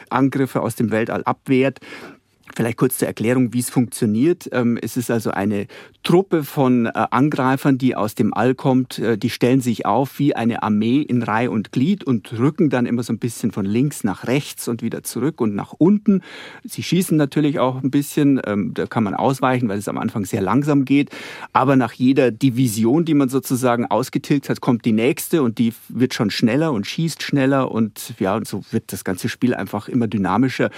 [0.08, 1.80] Angriffe aus dem Weltall abwehrt.
[2.54, 4.48] Vielleicht kurz zur Erklärung, wie es funktioniert.
[4.52, 5.66] Ähm, es ist also eine
[6.02, 8.98] Truppe von äh, Angreifern, die aus dem All kommt.
[8.98, 12.86] Äh, die stellen sich auf wie eine Armee in Reihe und Glied und rücken dann
[12.86, 16.22] immer so ein bisschen von links nach rechts und wieder zurück und nach unten.
[16.64, 18.40] Sie schießen natürlich auch ein bisschen.
[18.46, 21.10] Ähm, da kann man ausweichen, weil es am Anfang sehr langsam geht.
[21.52, 26.14] Aber nach jeder Division, die man sozusagen ausgetilgt hat, kommt die nächste und die wird
[26.14, 27.70] schon schneller und schießt schneller.
[27.70, 30.70] Und ja, und so wird das ganze Spiel einfach immer dynamischer.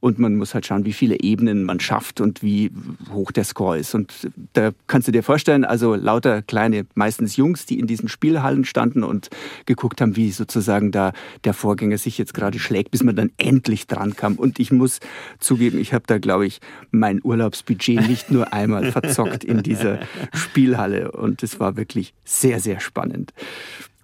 [0.00, 2.70] Und man muss halt schauen, wie viele Ebenen man schafft und wie
[3.12, 3.94] hoch der Score ist.
[3.94, 8.64] Und da kannst du dir vorstellen, also lauter kleine, meistens Jungs, die in diesen Spielhallen
[8.64, 9.30] standen und
[9.66, 11.12] geguckt haben, wie sozusagen da
[11.44, 14.34] der Vorgänger sich jetzt gerade schlägt, bis man dann endlich dran kam.
[14.34, 15.00] Und ich muss
[15.38, 20.00] zugeben, ich habe da, glaube ich, mein Urlaubsbudget nicht nur einmal verzockt in dieser
[20.32, 21.12] Spielhalle.
[21.12, 23.32] Und es war wirklich sehr, sehr spannend.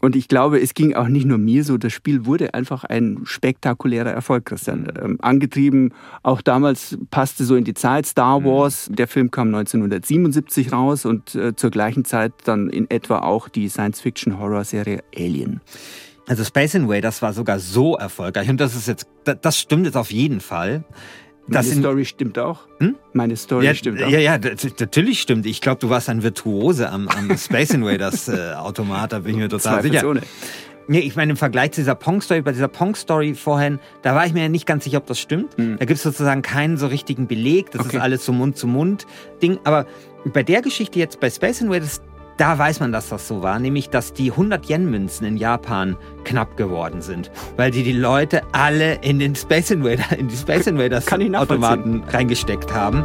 [0.00, 1.78] Und ich glaube, es ging auch nicht nur mir so.
[1.78, 4.92] Das Spiel wurde einfach ein spektakulärer Erfolg, Christian.
[5.02, 8.44] Ähm, angetrieben, auch damals passte so in die Zeit Star mhm.
[8.44, 8.90] Wars.
[8.92, 13.68] Der Film kam 1977 raus und äh, zur gleichen Zeit dann in etwa auch die
[13.68, 15.60] Science-Fiction-Horror-Serie Alien.
[16.28, 20.10] Also Space Invaders war sogar so erfolgreich und das ist jetzt, das stimmt jetzt auf
[20.10, 20.84] jeden Fall.
[21.48, 22.60] Meine Story stimmt auch.
[22.78, 22.96] Hm?
[23.12, 24.08] Meine Story ja, stimmt auch.
[24.08, 25.46] Ja, ja, natürlich stimmt.
[25.46, 29.38] Ich glaube, du warst ein Virtuose am, am Space Invaders äh, Automat, da bin ich
[29.38, 30.08] mir total sicher.
[30.08, 30.22] Ohne.
[30.88, 34.32] Nee, ich meine, im Vergleich zu dieser Pong-Story, bei dieser Pong-Story vorhin, da war ich
[34.32, 35.56] mir ja nicht ganz sicher, ob das stimmt.
[35.56, 35.78] Hm.
[35.78, 37.72] Da gibt es sozusagen keinen so richtigen Beleg.
[37.72, 37.96] Das okay.
[37.96, 39.58] ist alles so Mund-zu-Mund-Ding.
[39.64, 39.86] Aber
[40.32, 42.00] bei der Geschichte jetzt bei Space Invaders,
[42.36, 47.00] da weiß man, dass das so war, nämlich dass die 100-Yen-Münzen in Japan knapp geworden
[47.00, 52.04] sind, weil die die Leute alle in den Space Invader, in die Space Invaders Automaten
[52.04, 53.04] reingesteckt haben.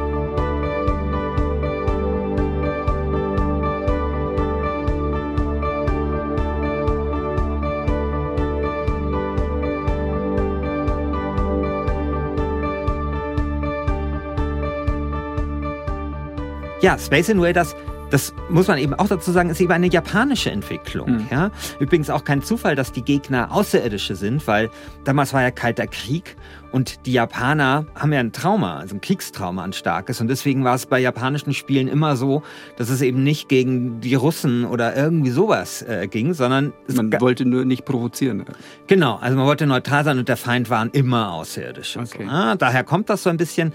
[16.82, 17.76] Ja, Space Invaders
[18.12, 21.10] das muss man eben auch dazu sagen, ist eben eine japanische Entwicklung.
[21.12, 21.28] Mhm.
[21.32, 21.52] Ja?
[21.80, 24.70] Übrigens auch kein Zufall, dass die Gegner Außerirdische sind, weil
[25.06, 26.36] damals war ja kalter Krieg
[26.72, 30.22] und die Japaner haben ja ein Trauma, also ein Kriegstrauma, ein starkes.
[30.22, 32.44] Und deswegen war es bei japanischen Spielen immer so,
[32.78, 37.46] dass es eben nicht gegen die Russen oder irgendwie sowas äh, ging, sondern man wollte
[37.46, 38.46] nur nicht provozieren.
[38.88, 42.00] Genau, also man wollte neutral sein und der Feind waren immer Außerirdische.
[42.00, 42.24] Okay.
[42.24, 42.56] So, ja?
[42.56, 43.74] Daher kommt das so ein bisschen.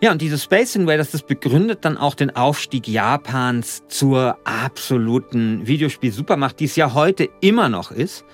[0.00, 6.60] Ja, und dieses Space Invaders, das begründet dann auch den Aufstieg Japans zur absoluten Videospiel-Supermacht,
[6.60, 8.24] die es ja heute immer noch ist.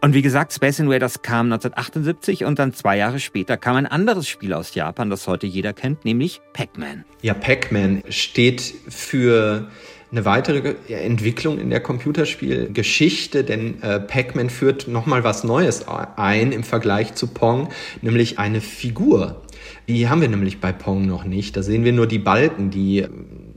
[0.00, 4.26] Und wie gesagt, Space Invaders kam 1978 und dann zwei Jahre später kam ein anderes
[4.26, 7.04] Spiel aus Japan, das heute jeder kennt, nämlich Pac-Man.
[7.20, 9.68] Ja, Pac-Man steht für
[10.12, 16.64] eine weitere Entwicklung in der Computerspielgeschichte, denn äh, Pac-Man führt nochmal was Neues ein im
[16.64, 17.70] Vergleich zu Pong,
[18.02, 19.42] nämlich eine Figur.
[19.88, 21.56] Die haben wir nämlich bei Pong noch nicht.
[21.56, 23.06] Da sehen wir nur die Balken, die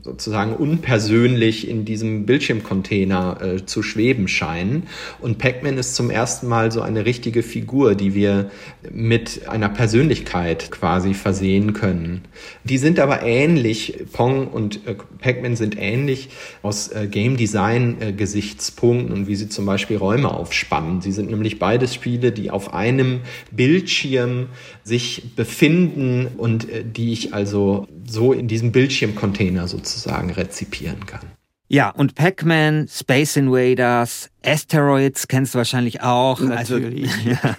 [0.06, 4.84] sozusagen unpersönlich in diesem Bildschirmcontainer äh, zu schweben scheinen.
[5.20, 8.50] Und Pac-Man ist zum ersten Mal so eine richtige Figur, die wir
[8.90, 12.22] mit einer Persönlichkeit quasi versehen können.
[12.64, 16.30] Die sind aber ähnlich, Pong und äh, Pac-Man sind ähnlich
[16.62, 21.00] aus äh, Game Design äh, Gesichtspunkten und wie sie zum Beispiel Räume aufspannen.
[21.02, 24.46] Sie sind nämlich beides Spiele, die auf einem Bildschirm
[24.86, 31.26] sich befinden und äh, die ich also so in diesem Bildschirmcontainer sozusagen rezipieren kann.
[31.68, 36.40] Ja, und Pac-Man, Space Invaders, Asteroids kennst du wahrscheinlich auch.
[36.40, 37.10] Also, Natürlich.
[37.12, 37.56] Also, ja,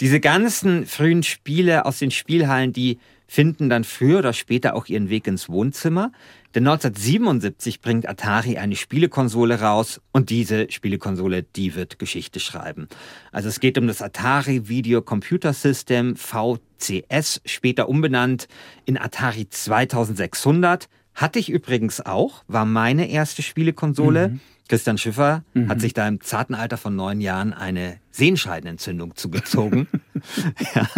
[0.00, 5.10] diese ganzen frühen Spiele aus den Spielhallen, die finden dann früher oder später auch ihren
[5.10, 6.12] Weg ins Wohnzimmer.
[6.54, 12.88] Denn 1977 bringt Atari eine Spielekonsole raus und diese Spielekonsole, die wird Geschichte schreiben.
[13.32, 18.46] Also es geht um das Atari Video Computer System VCS, später umbenannt
[18.84, 20.88] in Atari 2600.
[21.14, 24.28] Hatte ich übrigens auch, war meine erste Spielekonsole.
[24.28, 24.40] Mhm.
[24.68, 25.68] Christian Schiffer mhm.
[25.68, 29.88] hat sich da im zarten Alter von neun Jahren eine Sehenscheidenentzündung zugezogen.
[30.74, 30.88] ja.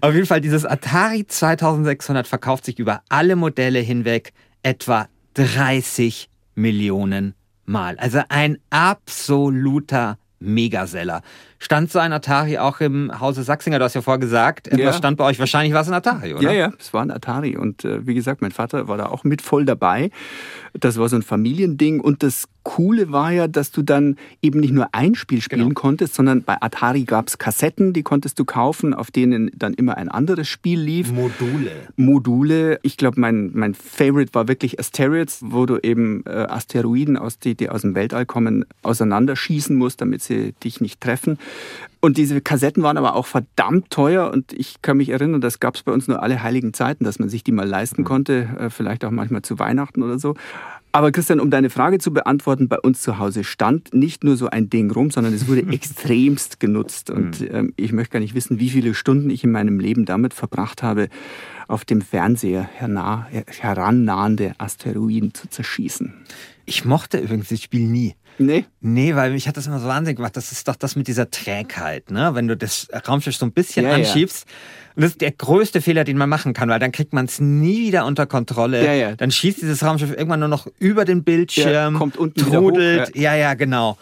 [0.00, 7.34] Auf jeden Fall, dieses Atari 2600 verkauft sich über alle Modelle hinweg etwa 30 Millionen
[7.64, 7.98] Mal.
[7.98, 11.22] Also ein absoluter Megaseller.
[11.62, 13.78] Stand so ein Atari auch im Hause Sachsinger?
[13.78, 14.84] Du hast ja vorher gesagt, ja.
[14.84, 15.38] was stand bei euch?
[15.38, 16.42] Wahrscheinlich war es ein Atari, oder?
[16.42, 17.56] Ja, ja, es war ein Atari.
[17.56, 20.10] Und äh, wie gesagt, mein Vater war da auch mit voll dabei.
[20.74, 22.00] Das war so ein Familiending.
[22.00, 25.80] Und das Coole war ja, dass du dann eben nicht nur ein Spiel spielen genau.
[25.80, 29.96] konntest, sondern bei Atari gab es Kassetten, die konntest du kaufen, auf denen dann immer
[29.96, 31.12] ein anderes Spiel lief.
[31.12, 31.70] Module.
[31.94, 32.80] Module.
[32.82, 37.54] Ich glaube, mein, mein Favorite war wirklich Asteroids, wo du eben äh, Asteroiden, aus, die,
[37.54, 41.38] die aus dem Weltall kommen, auseinanderschießen musst, damit sie dich nicht treffen.
[42.00, 45.76] Und diese Kassetten waren aber auch verdammt teuer und ich kann mich erinnern, das gab
[45.76, 48.70] es bei uns nur alle heiligen Zeiten, dass man sich die mal leisten konnte, äh,
[48.70, 50.34] vielleicht auch manchmal zu Weihnachten oder so.
[50.94, 54.50] Aber Christian, um deine Frage zu beantworten, bei uns zu Hause stand nicht nur so
[54.50, 57.08] ein Ding rum, sondern es wurde extremst genutzt.
[57.08, 57.48] Und mhm.
[57.50, 60.82] ähm, ich möchte gar nicht wissen, wie viele Stunden ich in meinem Leben damit verbracht
[60.82, 61.08] habe,
[61.66, 62.68] auf dem Fernseher
[63.46, 66.12] herannahende Asteroiden zu zerschießen.
[66.66, 68.14] Ich mochte übrigens das Spiel nie.
[68.38, 68.64] Nee?
[68.80, 70.36] Nee, weil mich hat das immer so wahnsinnig gemacht.
[70.36, 72.34] Das ist doch das mit dieser Trägheit, ne?
[72.34, 74.46] Wenn du das Raumschiff so ein bisschen ja, anschiebst.
[74.46, 74.54] Ja.
[74.96, 77.40] Und das ist der größte Fehler, den man machen kann, weil dann kriegt man es
[77.40, 78.84] nie wieder unter Kontrolle.
[78.84, 79.16] Ja, ja.
[79.16, 83.08] Dann schießt dieses Raumschiff irgendwann nur noch über den Bildschirm, ja, kommt unten trudelt.
[83.08, 83.34] Hoch, ja.
[83.34, 83.96] ja, ja, genau.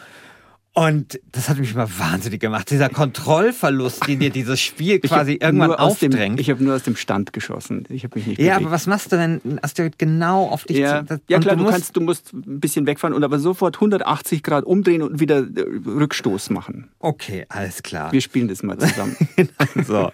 [0.81, 2.71] Und das hat mich immer wahnsinnig gemacht.
[2.71, 6.39] Dieser Kontrollverlust, den dir dieses Spiel quasi irgendwann aufdrängt.
[6.39, 7.85] Dem, ich habe nur aus dem Stand geschossen.
[7.91, 8.67] Ich habe mich nicht Ja, bewegt.
[8.67, 11.05] aber was machst du, wenn ein Asteroid genau auf dich ja.
[11.05, 14.43] zu, Ja klar, du, musst, kannst, du musst ein bisschen wegfahren und aber sofort 180
[14.43, 16.89] Grad umdrehen und wieder äh, Rückstoß machen.
[16.99, 18.11] Okay, alles klar.
[18.13, 19.19] Wir spielen das mal zusammen.
[19.87, 20.11] so.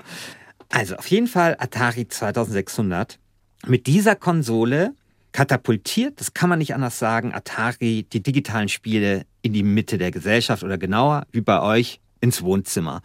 [0.70, 3.20] Also auf jeden Fall Atari 2600.
[3.68, 4.94] Mit dieser Konsole
[5.36, 10.10] katapultiert, das kann man nicht anders sagen, Atari die digitalen Spiele in die Mitte der
[10.10, 13.02] Gesellschaft oder genauer, wie bei euch, ins Wohnzimmer.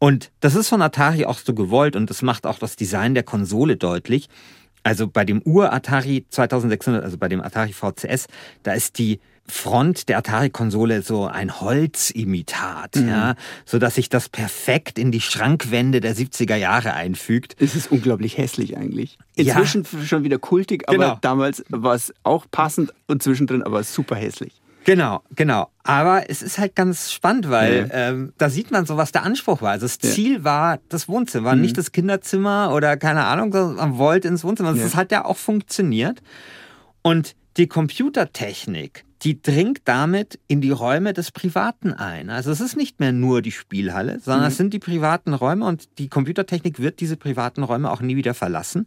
[0.00, 3.22] Und das ist von Atari auch so gewollt und das macht auch das Design der
[3.22, 4.28] Konsole deutlich.
[4.82, 8.26] Also bei dem Ur-Atari 2600, also bei dem Atari VCS,
[8.64, 13.08] da ist die Front der Atari-Konsole so ein Holzimitat, mhm.
[13.08, 13.34] ja,
[13.64, 17.56] so dass sich das perfekt in die Schrankwände der 70er Jahre einfügt.
[17.60, 19.18] Es ist unglaublich hässlich eigentlich.
[19.36, 20.04] Inzwischen ja.
[20.04, 21.18] schon wieder kultig, aber genau.
[21.20, 24.60] damals war es auch passend und zwischendrin aber super hässlich.
[24.84, 25.68] Genau, genau.
[25.82, 28.08] Aber es ist halt ganz spannend, weil ja.
[28.08, 29.72] ähm, da sieht man so, was der Anspruch war.
[29.72, 30.44] Also das Ziel ja.
[30.44, 31.60] war das Wohnzimmer, mhm.
[31.60, 34.72] nicht das Kinderzimmer oder keine Ahnung, sondern man wollte ins Wohnzimmer.
[34.72, 34.98] Das ja.
[34.98, 36.22] hat ja auch funktioniert.
[37.02, 42.30] Und die Computertechnik, die dringt damit in die Räume des Privaten ein.
[42.30, 44.48] Also es ist nicht mehr nur die Spielhalle, sondern mhm.
[44.48, 48.34] es sind die privaten Räume und die Computertechnik wird diese privaten Räume auch nie wieder
[48.34, 48.86] verlassen.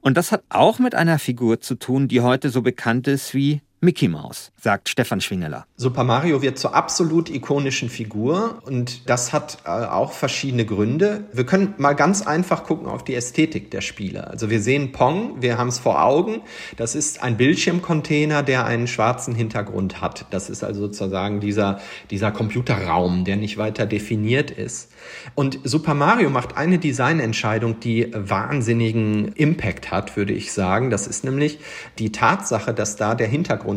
[0.00, 3.62] Und das hat auch mit einer Figur zu tun, die heute so bekannt ist wie
[3.84, 5.66] Mickey Mouse, sagt Stefan Schwingeler.
[5.76, 11.24] Super Mario wird zur absolut ikonischen Figur und das hat äh, auch verschiedene Gründe.
[11.34, 14.26] Wir können mal ganz einfach gucken auf die Ästhetik der Spiele.
[14.28, 16.40] Also wir sehen Pong, wir haben es vor Augen.
[16.78, 20.24] Das ist ein Bildschirmcontainer, der einen schwarzen Hintergrund hat.
[20.30, 24.92] Das ist also sozusagen dieser, dieser Computerraum, der nicht weiter definiert ist.
[25.34, 30.88] Und Super Mario macht eine Designentscheidung, die wahnsinnigen Impact hat, würde ich sagen.
[30.88, 31.58] Das ist nämlich
[31.98, 33.73] die Tatsache, dass da der Hintergrund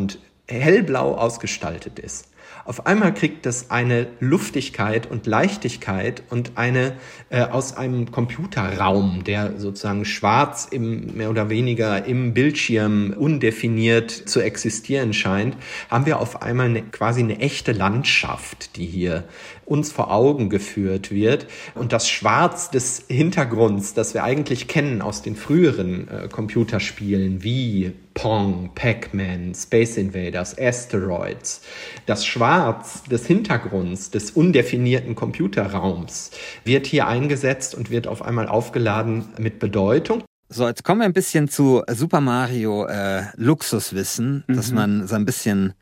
[0.48, 2.28] hellblau ausgestaltet ist.
[2.68, 6.96] Auf einmal kriegt es eine Luftigkeit und Leichtigkeit und eine
[7.30, 14.40] äh, aus einem Computerraum, der sozusagen schwarz im mehr oder weniger im Bildschirm undefiniert zu
[14.40, 15.56] existieren scheint,
[15.88, 19.24] haben wir auf einmal eine, quasi eine echte Landschaft, die hier
[19.68, 21.46] uns vor Augen geführt wird.
[21.74, 27.92] Und das Schwarz des Hintergrunds, das wir eigentlich kennen aus den früheren äh, Computerspielen wie
[28.14, 31.60] Pong, Pac-Man, Space Invaders, Asteroids.
[32.06, 36.32] Das Schwarz des Hintergrunds, des undefinierten Computerraums
[36.64, 40.24] wird hier eingesetzt und wird auf einmal aufgeladen mit Bedeutung.
[40.50, 44.56] So, jetzt kommen wir ein bisschen zu Super Mario äh, Luxuswissen, mhm.
[44.56, 45.74] dass man so ein bisschen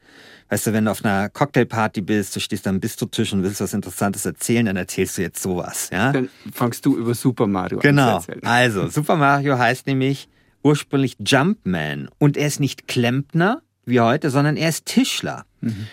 [0.49, 3.75] Weißt du, wenn du auf einer Cocktailparty bist, du stehst am Bistrotisch und willst was
[3.75, 6.13] Interessantes erzählen, dann erzählst du jetzt sowas, ja?
[6.13, 8.09] Dann fangst du über Super Mario genau.
[8.09, 8.45] an erzählen.
[8.45, 10.29] Also, Super Mario heißt nämlich
[10.63, 15.45] ursprünglich Jumpman und er ist nicht Klempner wie heute, sondern er ist Tischler.
[15.61, 15.87] Mhm.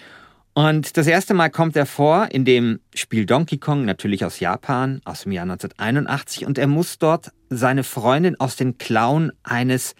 [0.53, 5.01] Und das erste Mal kommt er vor in dem Spiel Donkey Kong, natürlich aus Japan,
[5.03, 6.45] aus dem Jahr 1981.
[6.45, 9.95] Und er muss dort seine Freundin aus den Klauen eines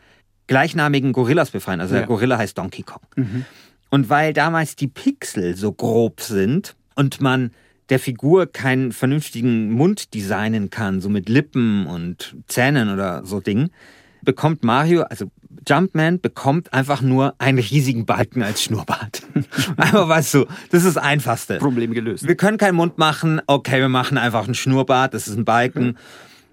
[0.45, 1.81] gleichnamigen Gorillas befreien.
[1.81, 2.01] Also ja.
[2.01, 3.01] der Gorilla heißt Donkey Kong.
[3.15, 3.45] Mhm.
[3.93, 7.51] Und weil damals die Pixel so grob sind und man
[7.89, 13.69] der Figur keinen vernünftigen Mund designen kann, so mit Lippen und Zähnen oder so Dingen,
[14.23, 15.29] bekommt Mario, also
[15.67, 19.21] Jumpman bekommt einfach nur einen riesigen Balken als Schnurrbart.
[19.77, 21.59] einfach weißt du, das ist das Einfachste.
[21.59, 22.27] Problem gelöst.
[22.27, 25.99] Wir können keinen Mund machen, okay, wir machen einfach einen Schnurrbart, das ist ein Balken.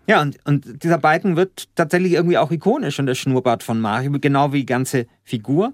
[0.06, 4.12] Ja, und, und dieser Balken wird tatsächlich irgendwie auch ikonisch und der Schnurrbart von Mario,
[4.20, 5.72] genau wie die ganze Figur.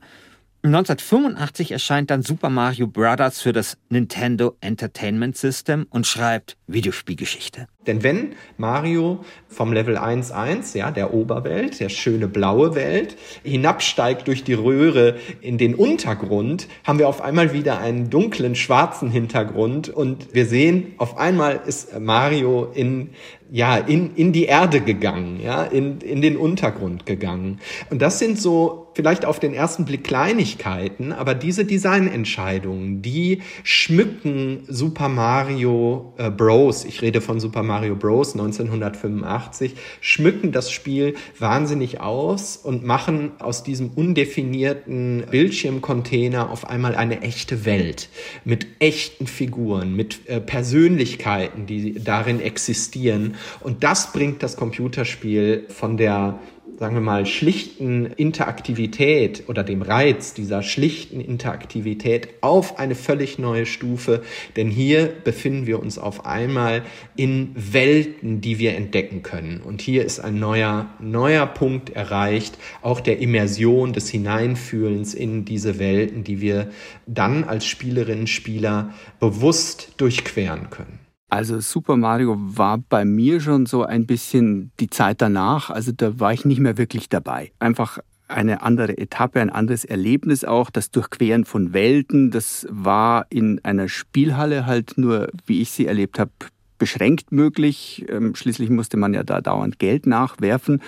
[0.66, 3.40] 1985 erscheint dann Super Mario Bros.
[3.40, 7.66] für das Nintendo Entertainment System und schreibt Videospielgeschichte.
[7.87, 14.44] Denn wenn Mario vom Level 1.1, ja, der Oberwelt, der schöne blaue Welt, hinabsteigt durch
[14.44, 20.35] die Röhre in den Untergrund, haben wir auf einmal wieder einen dunklen schwarzen Hintergrund und
[20.35, 23.11] wir sehen, auf einmal ist Mario in
[23.50, 27.61] ja, in, in die Erde gegangen, ja, in, in den Untergrund gegangen.
[27.90, 34.64] Und das sind so vielleicht auf den ersten Blick Kleinigkeiten, aber diese Designentscheidungen, die schmücken
[34.68, 36.85] Super Mario äh, Bros.
[36.85, 38.32] Ich rede von Super Mario Bros.
[38.32, 47.20] 1985, schmücken das Spiel wahnsinnig aus und machen aus diesem undefinierten Bildschirmcontainer auf einmal eine
[47.20, 48.09] echte Welt
[48.44, 55.96] mit echten Figuren, mit äh, Persönlichkeiten, die darin existieren und das bringt das Computerspiel von
[55.96, 56.38] der
[56.79, 63.66] sagen wir mal, schlichten Interaktivität oder dem Reiz dieser schlichten Interaktivität auf eine völlig neue
[63.66, 64.22] Stufe.
[64.57, 66.83] Denn hier befinden wir uns auf einmal
[67.16, 69.61] in Welten, die wir entdecken können.
[69.62, 75.79] Und hier ist ein neuer, neuer Punkt erreicht, auch der Immersion, des Hineinfühlens in diese
[75.79, 76.70] Welten, die wir
[77.07, 81.06] dann als Spielerinnen, Spieler bewusst durchqueren können.
[81.29, 85.71] Also Super Mario war bei mir schon so ein bisschen die Zeit danach.
[85.71, 87.53] Also da war ich nicht mehr wirklich dabei.
[87.59, 90.71] Einfach eine andere Etappe, ein anderes Erlebnis auch.
[90.71, 96.19] Das Durchqueren von Welten, das war in einer Spielhalle halt nur, wie ich sie erlebt
[96.19, 96.31] habe,
[96.79, 98.05] beschränkt möglich.
[98.09, 100.83] Ähm, schließlich musste man ja da dauernd Geld nachwerfen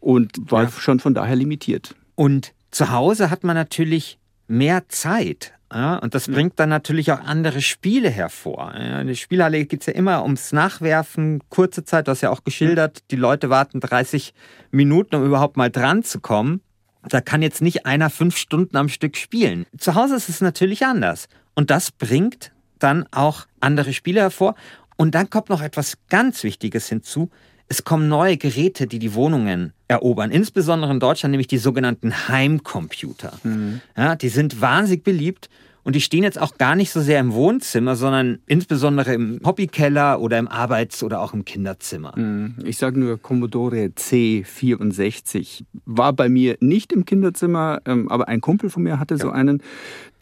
[0.00, 0.70] und war ja.
[0.70, 1.94] schon von daher limitiert.
[2.14, 4.18] Und zu Hause hat man natürlich
[4.48, 5.52] mehr Zeit.
[5.72, 8.72] Ja, und das bringt dann natürlich auch andere Spiele hervor.
[8.78, 12.30] Ja, in der Spielhalle geht es ja immer ums Nachwerfen, kurze Zeit, du hast ja
[12.30, 14.32] auch geschildert, die Leute warten 30
[14.70, 16.60] Minuten, um überhaupt mal dran zu kommen.
[17.08, 19.66] Da kann jetzt nicht einer fünf Stunden am Stück spielen.
[19.76, 21.28] Zu Hause ist es natürlich anders.
[21.54, 24.54] Und das bringt dann auch andere Spiele hervor.
[24.96, 27.30] Und dann kommt noch etwas ganz Wichtiges hinzu.
[27.68, 33.38] Es kommen neue Geräte, die die Wohnungen erobern, insbesondere in Deutschland, nämlich die sogenannten Heimcomputer.
[33.42, 33.80] Mhm.
[33.96, 35.48] Ja, die sind wahnsinnig beliebt
[35.86, 40.20] und die stehen jetzt auch gar nicht so sehr im Wohnzimmer, sondern insbesondere im Hobbykeller
[40.20, 42.12] oder im Arbeits- oder auch im Kinderzimmer.
[42.18, 42.56] Mhm.
[42.64, 45.62] Ich sage nur Commodore C64.
[45.84, 49.18] War bei mir nicht im Kinderzimmer, ähm, aber ein Kumpel von mir hatte ja.
[49.18, 49.62] so einen.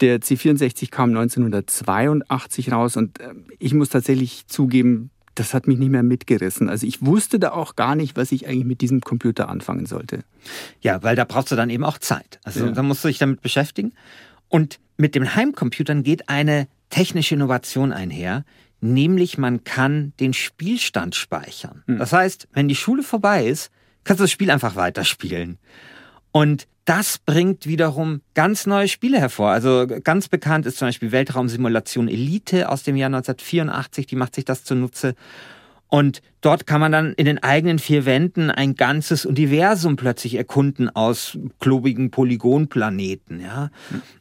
[0.01, 5.91] Der C64 kam 1982 raus und ähm, ich muss tatsächlich zugeben, das hat mich nicht
[5.91, 6.69] mehr mitgerissen.
[6.69, 10.23] Also ich wusste da auch gar nicht, was ich eigentlich mit diesem Computer anfangen sollte.
[10.81, 12.39] Ja, weil da brauchst du dann eben auch Zeit.
[12.43, 12.71] Also ja.
[12.71, 13.93] da musst du dich damit beschäftigen.
[14.47, 18.45] Und mit den Heimcomputern geht eine technische Innovation einher,
[18.79, 21.83] nämlich man kann den Spielstand speichern.
[21.87, 21.97] Hm.
[21.97, 23.71] Das heißt, wenn die Schule vorbei ist,
[24.03, 25.57] kannst du das Spiel einfach weiterspielen.
[26.35, 29.51] Und das bringt wiederum ganz neue Spiele hervor.
[29.51, 34.43] Also ganz bekannt ist zum Beispiel Weltraumsimulation Elite aus dem Jahr 1984, die macht sich
[34.43, 35.15] das zunutze.
[35.87, 40.89] Und dort kann man dann in den eigenen vier Wänden ein ganzes Universum plötzlich erkunden
[40.89, 43.69] aus klobigen Polygonplaneten, ja.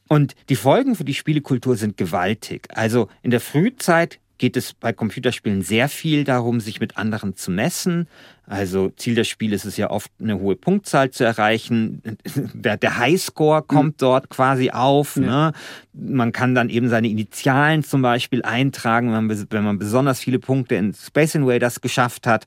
[0.06, 2.68] Und die Folgen für die Spielekultur sind gewaltig.
[2.76, 7.50] Also in der Frühzeit geht es bei Computerspielen sehr viel darum, sich mit anderen zu
[7.50, 8.08] messen.
[8.46, 12.02] Also Ziel des Spiels ist es ja oft, eine hohe Punktzahl zu erreichen.
[12.52, 14.04] Der, der Highscore kommt mhm.
[14.04, 15.16] dort quasi auf.
[15.16, 15.22] Ja.
[15.22, 15.52] Ne?
[15.94, 20.38] Man kann dann eben seine Initialen zum Beispiel eintragen, wenn man, wenn man besonders viele
[20.38, 22.44] Punkte in Space Invaders geschafft hat.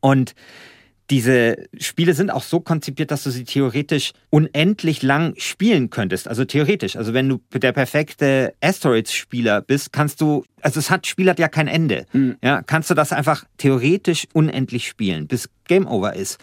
[0.00, 0.34] Und
[1.10, 6.28] diese Spiele sind auch so konzipiert, dass du sie theoretisch unendlich lang spielen könntest.
[6.28, 6.96] Also theoretisch.
[6.96, 11.48] Also wenn du der perfekte Asteroids-Spieler bist, kannst du, also es hat, Spiel hat ja
[11.48, 12.06] kein Ende.
[12.12, 12.36] Mhm.
[12.42, 16.38] Ja, kannst du das einfach theoretisch unendlich spielen, bis Game Over ist.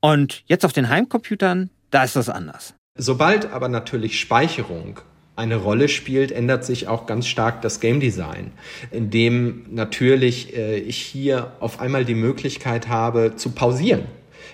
[0.00, 2.74] Und jetzt auf den Heimcomputern, da ist das anders.
[2.96, 5.00] Sobald aber natürlich Speicherung
[5.36, 8.52] eine Rolle spielt, ändert sich auch ganz stark das Game Design,
[8.90, 14.04] indem natürlich äh, ich hier auf einmal die Möglichkeit habe zu pausieren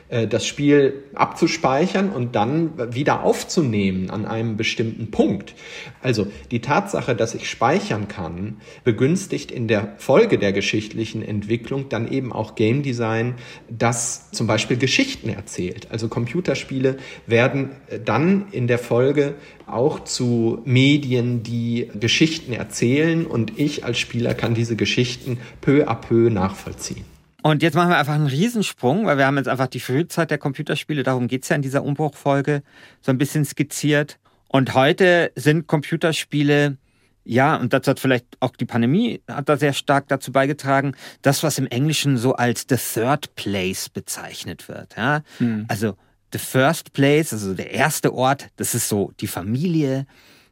[0.08, 5.54] das Spiel abzuspeichern und dann wieder aufzunehmen an einem bestimmten Punkt.
[6.00, 12.10] Also die Tatsache, dass ich speichern kann, begünstigt in der Folge der geschichtlichen Entwicklung dann
[12.10, 13.34] eben auch Game Design,
[13.68, 15.88] das zum Beispiel Geschichten erzählt.
[15.90, 16.96] Also Computerspiele
[17.26, 19.34] werden äh, dann in der Folge
[19.66, 25.94] auch zu Medien, die Geschichten erzählen und ich als Spieler kann diese Geschichten peu à
[25.94, 27.17] peu nachvollziehen.
[27.48, 30.36] Und jetzt machen wir einfach einen Riesensprung, weil wir haben jetzt einfach die Frühzeit der
[30.36, 32.62] Computerspiele, darum geht's ja in dieser Umbruchfolge,
[33.00, 34.18] so ein bisschen skizziert.
[34.48, 36.76] Und heute sind Computerspiele,
[37.24, 41.42] ja, und das hat vielleicht auch die Pandemie, hat da sehr stark dazu beigetragen, das,
[41.42, 44.98] was im Englischen so als the third place bezeichnet wird.
[44.98, 45.22] Ja?
[45.38, 45.64] Mhm.
[45.68, 45.94] Also
[46.34, 50.04] the first place, also der erste Ort, das ist so die Familie.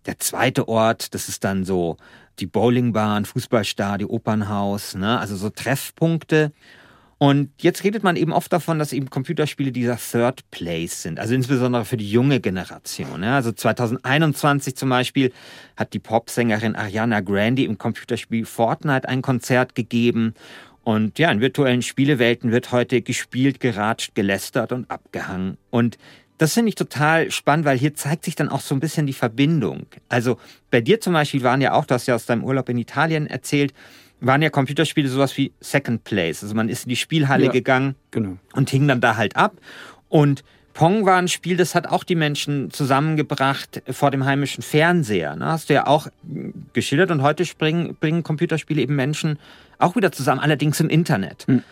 [0.06, 1.98] Der zweite Ort, das ist dann so
[2.38, 5.18] die Bowlingbahn, Fußballstadion, Opernhaus, ne?
[5.18, 6.52] also so Treffpunkte.
[7.18, 11.34] Und jetzt redet man eben oft davon, dass eben Computerspiele dieser Third Place sind, also
[11.34, 13.24] insbesondere für die junge Generation.
[13.24, 15.32] Also 2021 zum Beispiel
[15.76, 20.34] hat die Popsängerin Ariana Grande im Computerspiel Fortnite ein Konzert gegeben.
[20.84, 25.56] Und ja, in virtuellen Spielewelten wird heute gespielt, geratscht, gelästert und abgehangen.
[25.70, 25.96] Und
[26.38, 29.14] das finde ich total spannend, weil hier zeigt sich dann auch so ein bisschen die
[29.14, 29.86] Verbindung.
[30.10, 30.38] Also
[30.70, 33.26] bei dir zum Beispiel waren ja auch, du hast ja aus deinem Urlaub in Italien
[33.26, 33.72] erzählt,
[34.20, 36.42] waren ja Computerspiele sowas wie Second Place.
[36.42, 38.38] Also man ist in die Spielhalle ja, gegangen genau.
[38.54, 39.54] und hing dann da halt ab.
[40.08, 40.42] Und
[40.72, 45.34] Pong war ein Spiel, das hat auch die Menschen zusammengebracht vor dem heimischen Fernseher.
[45.34, 45.46] Ne?
[45.46, 46.08] Hast du ja auch
[46.74, 47.10] geschildert.
[47.10, 49.38] Und heute springen, bringen Computerspiele eben Menschen
[49.78, 51.48] auch wieder zusammen, allerdings im Internet.
[51.48, 51.62] Mhm.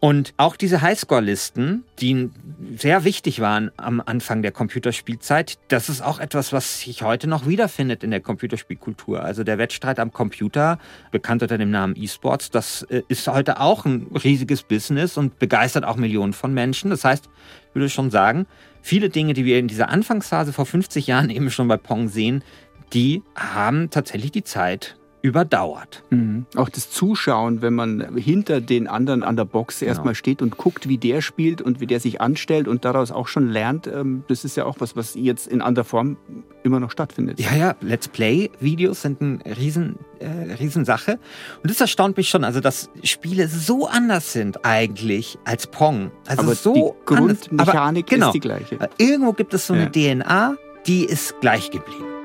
[0.00, 2.30] Und auch diese Highscore-Listen, die
[2.76, 7.48] sehr wichtig waren am Anfang der Computerspielzeit, das ist auch etwas, was sich heute noch
[7.48, 9.20] wiederfindet in der Computerspielkultur.
[9.20, 10.78] Also der Wettstreit am Computer,
[11.10, 15.84] bekannt unter dem Namen E-Sports, das äh, ist heute auch ein riesiges Business und begeistert
[15.84, 16.90] auch Millionen von Menschen.
[16.90, 17.28] Das heißt,
[17.68, 18.46] ich würde schon sagen,
[18.82, 22.44] viele Dinge, die wir in dieser Anfangsphase vor 50 Jahren eben schon bei Pong sehen,
[22.92, 26.04] die haben tatsächlich die Zeit überdauert.
[26.10, 26.46] Mhm.
[26.54, 29.90] Auch das Zuschauen, wenn man hinter den anderen an der Box genau.
[29.90, 33.26] erstmal steht und guckt, wie der spielt und wie der sich anstellt und daraus auch
[33.26, 36.16] schon lernt, ähm, das ist ja auch was, was jetzt in anderer Form
[36.62, 37.40] immer noch stattfindet.
[37.40, 41.18] Ja, ja, Let's Play-Videos sind eine riesen, äh, Riesensache.
[41.62, 46.12] Und das erstaunt mich schon, also dass Spiele so anders sind eigentlich als Pong.
[46.26, 48.78] Also Aber so die Grundmechanik Aber, genau, ist die gleiche.
[48.98, 50.14] Irgendwo gibt es so eine ja.
[50.14, 50.56] DNA,
[50.86, 52.17] die ist gleich geblieben.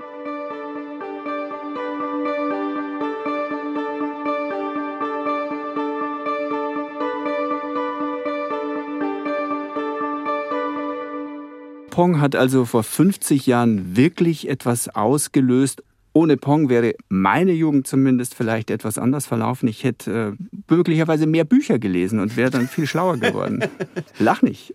[11.93, 15.83] Pong hat also vor 50 Jahren wirklich etwas ausgelöst.
[16.11, 19.69] Ohne Pong wäre meine Jugend zumindest vielleicht etwas anders verlaufen.
[19.69, 23.63] Ich hätte äh, möglicherweise mehr Bücher gelesen und wäre dann viel schlauer geworden.
[24.17, 24.73] Lach nicht.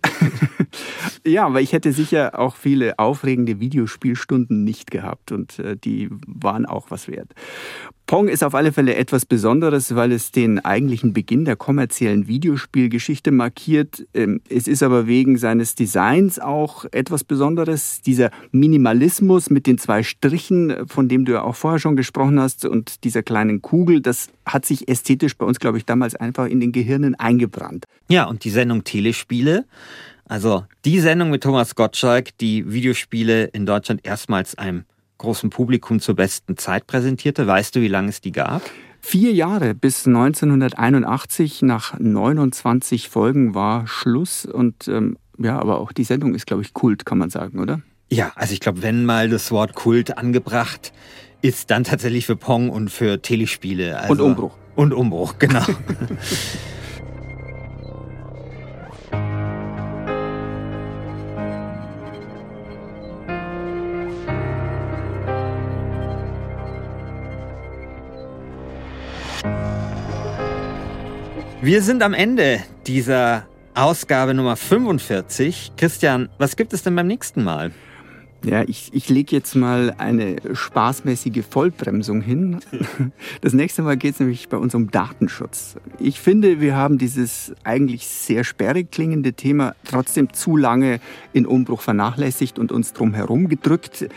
[1.25, 6.65] ja, aber ich hätte sicher auch viele aufregende Videospielstunden nicht gehabt und äh, die waren
[6.65, 7.33] auch was wert.
[8.09, 13.29] Pong ist auf alle Fälle etwas Besonderes, weil es den eigentlichen Beginn der kommerziellen Videospielgeschichte
[13.29, 14.03] markiert.
[14.15, 18.01] Ähm, es ist aber wegen seines Designs auch etwas Besonderes.
[18.01, 22.65] Dieser Minimalismus mit den zwei Strichen, von dem du ja auch vorher schon gesprochen hast,
[22.65, 26.59] und dieser kleinen Kugel, das hat sich ästhetisch bei uns, glaube ich, damals einfach in
[26.59, 27.85] den Gehirnen eingebrannt.
[28.09, 29.65] Ja, und die Sendung Telespiele,
[30.25, 34.85] also die Sendung mit Thomas Gottschalk, die Videospiele in Deutschland erstmals einem
[35.19, 37.45] großen Publikum zur besten Zeit präsentierte.
[37.45, 38.63] Weißt du, wie lange es die gab?
[39.01, 44.45] Vier Jahre bis 1981, nach 29 Folgen war Schluss.
[44.45, 47.81] Und ähm, ja, aber auch die Sendung ist, glaube ich, Kult, kann man sagen, oder?
[48.09, 50.91] Ja, also ich glaube, wenn mal das Wort Kult angebracht
[51.41, 53.99] ist, dann tatsächlich für Pong und für Telespiele.
[53.99, 54.57] Also und Umbruch.
[54.75, 55.63] Und Umbruch, genau.
[71.69, 73.45] Wir sind am Ende dieser
[73.75, 75.73] Ausgabe Nummer 45.
[75.77, 77.69] Christian, was gibt es denn beim nächsten Mal?
[78.45, 82.59] Ja, ich, ich lege jetzt mal eine spaßmäßige Vollbremsung hin.
[83.41, 85.77] Das nächste Mal geht es nämlich bei uns um Datenschutz.
[85.99, 90.99] Ich finde, wir haben dieses eigentlich sehr sperrig klingende Thema trotzdem zu lange
[91.31, 94.07] in Umbruch vernachlässigt und uns drum herum gedrückt.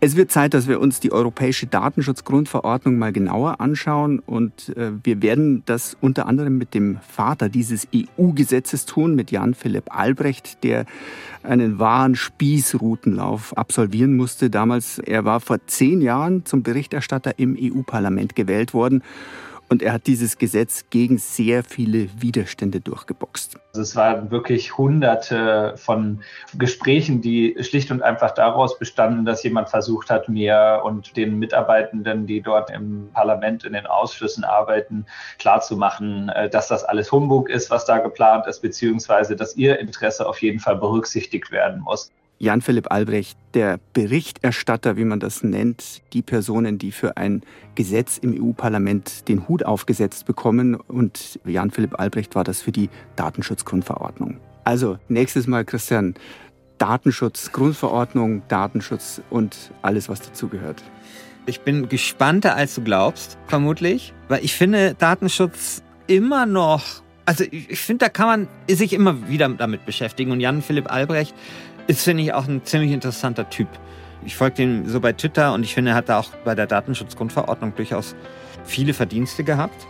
[0.00, 5.22] Es wird Zeit, dass wir uns die Europäische Datenschutzgrundverordnung mal genauer anschauen und äh, wir
[5.22, 10.86] werden das unter anderem mit dem Vater dieses EU-Gesetzes tun, mit Jan Philipp Albrecht, der
[11.44, 14.50] einen wahren Spießrutenlauf absolvieren musste.
[14.50, 19.02] Damals, er war vor zehn Jahren zum Berichterstatter im EU-Parlament gewählt worden
[19.72, 23.56] und er hat dieses Gesetz gegen sehr viele Widerstände durchgeboxt.
[23.72, 26.22] Also es waren wirklich hunderte von
[26.58, 32.26] Gesprächen, die schlicht und einfach daraus bestanden, dass jemand versucht hat, mir und den Mitarbeitenden,
[32.26, 35.06] die dort im Parlament in den Ausschüssen arbeiten,
[35.38, 40.28] klarzumachen, äh, dass das alles Humbug ist, was da geplant ist, beziehungsweise dass ihr Interesse
[40.28, 42.12] auf jeden Fall berücksichtigt werden muss.
[42.42, 47.42] Jan-Philipp Albrecht, der Berichterstatter, wie man das nennt, die Personen, die für ein
[47.76, 50.74] Gesetz im EU-Parlament den Hut aufgesetzt bekommen.
[50.74, 54.38] Und Jan-Philipp Albrecht war das für die Datenschutzgrundverordnung.
[54.64, 56.14] Also nächstes Mal, Christian,
[56.78, 60.82] Datenschutz, Grundverordnung, Datenschutz und alles, was dazugehört.
[61.46, 67.78] Ich bin gespannter, als du glaubst, vermutlich, weil ich finde Datenschutz immer noch, also ich
[67.78, 70.32] finde, da kann man sich immer wieder damit beschäftigen.
[70.32, 71.36] Und Jan-Philipp Albrecht
[71.86, 73.68] ist, finde ich, auch ein ziemlich interessanter Typ.
[74.24, 76.66] Ich folge ihm so bei Twitter und ich finde, er hat da auch bei der
[76.66, 78.14] Datenschutzgrundverordnung durchaus
[78.64, 79.86] viele Verdienste gehabt.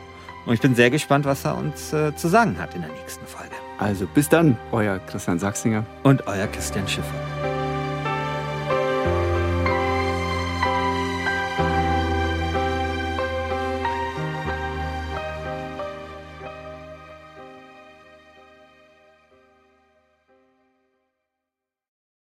[0.46, 3.26] Und ich bin sehr gespannt, was er uns äh, zu sagen hat in der nächsten
[3.26, 3.54] Folge.
[3.78, 7.51] Also bis dann, euer Christian Sachsinger und euer Christian Schiffer.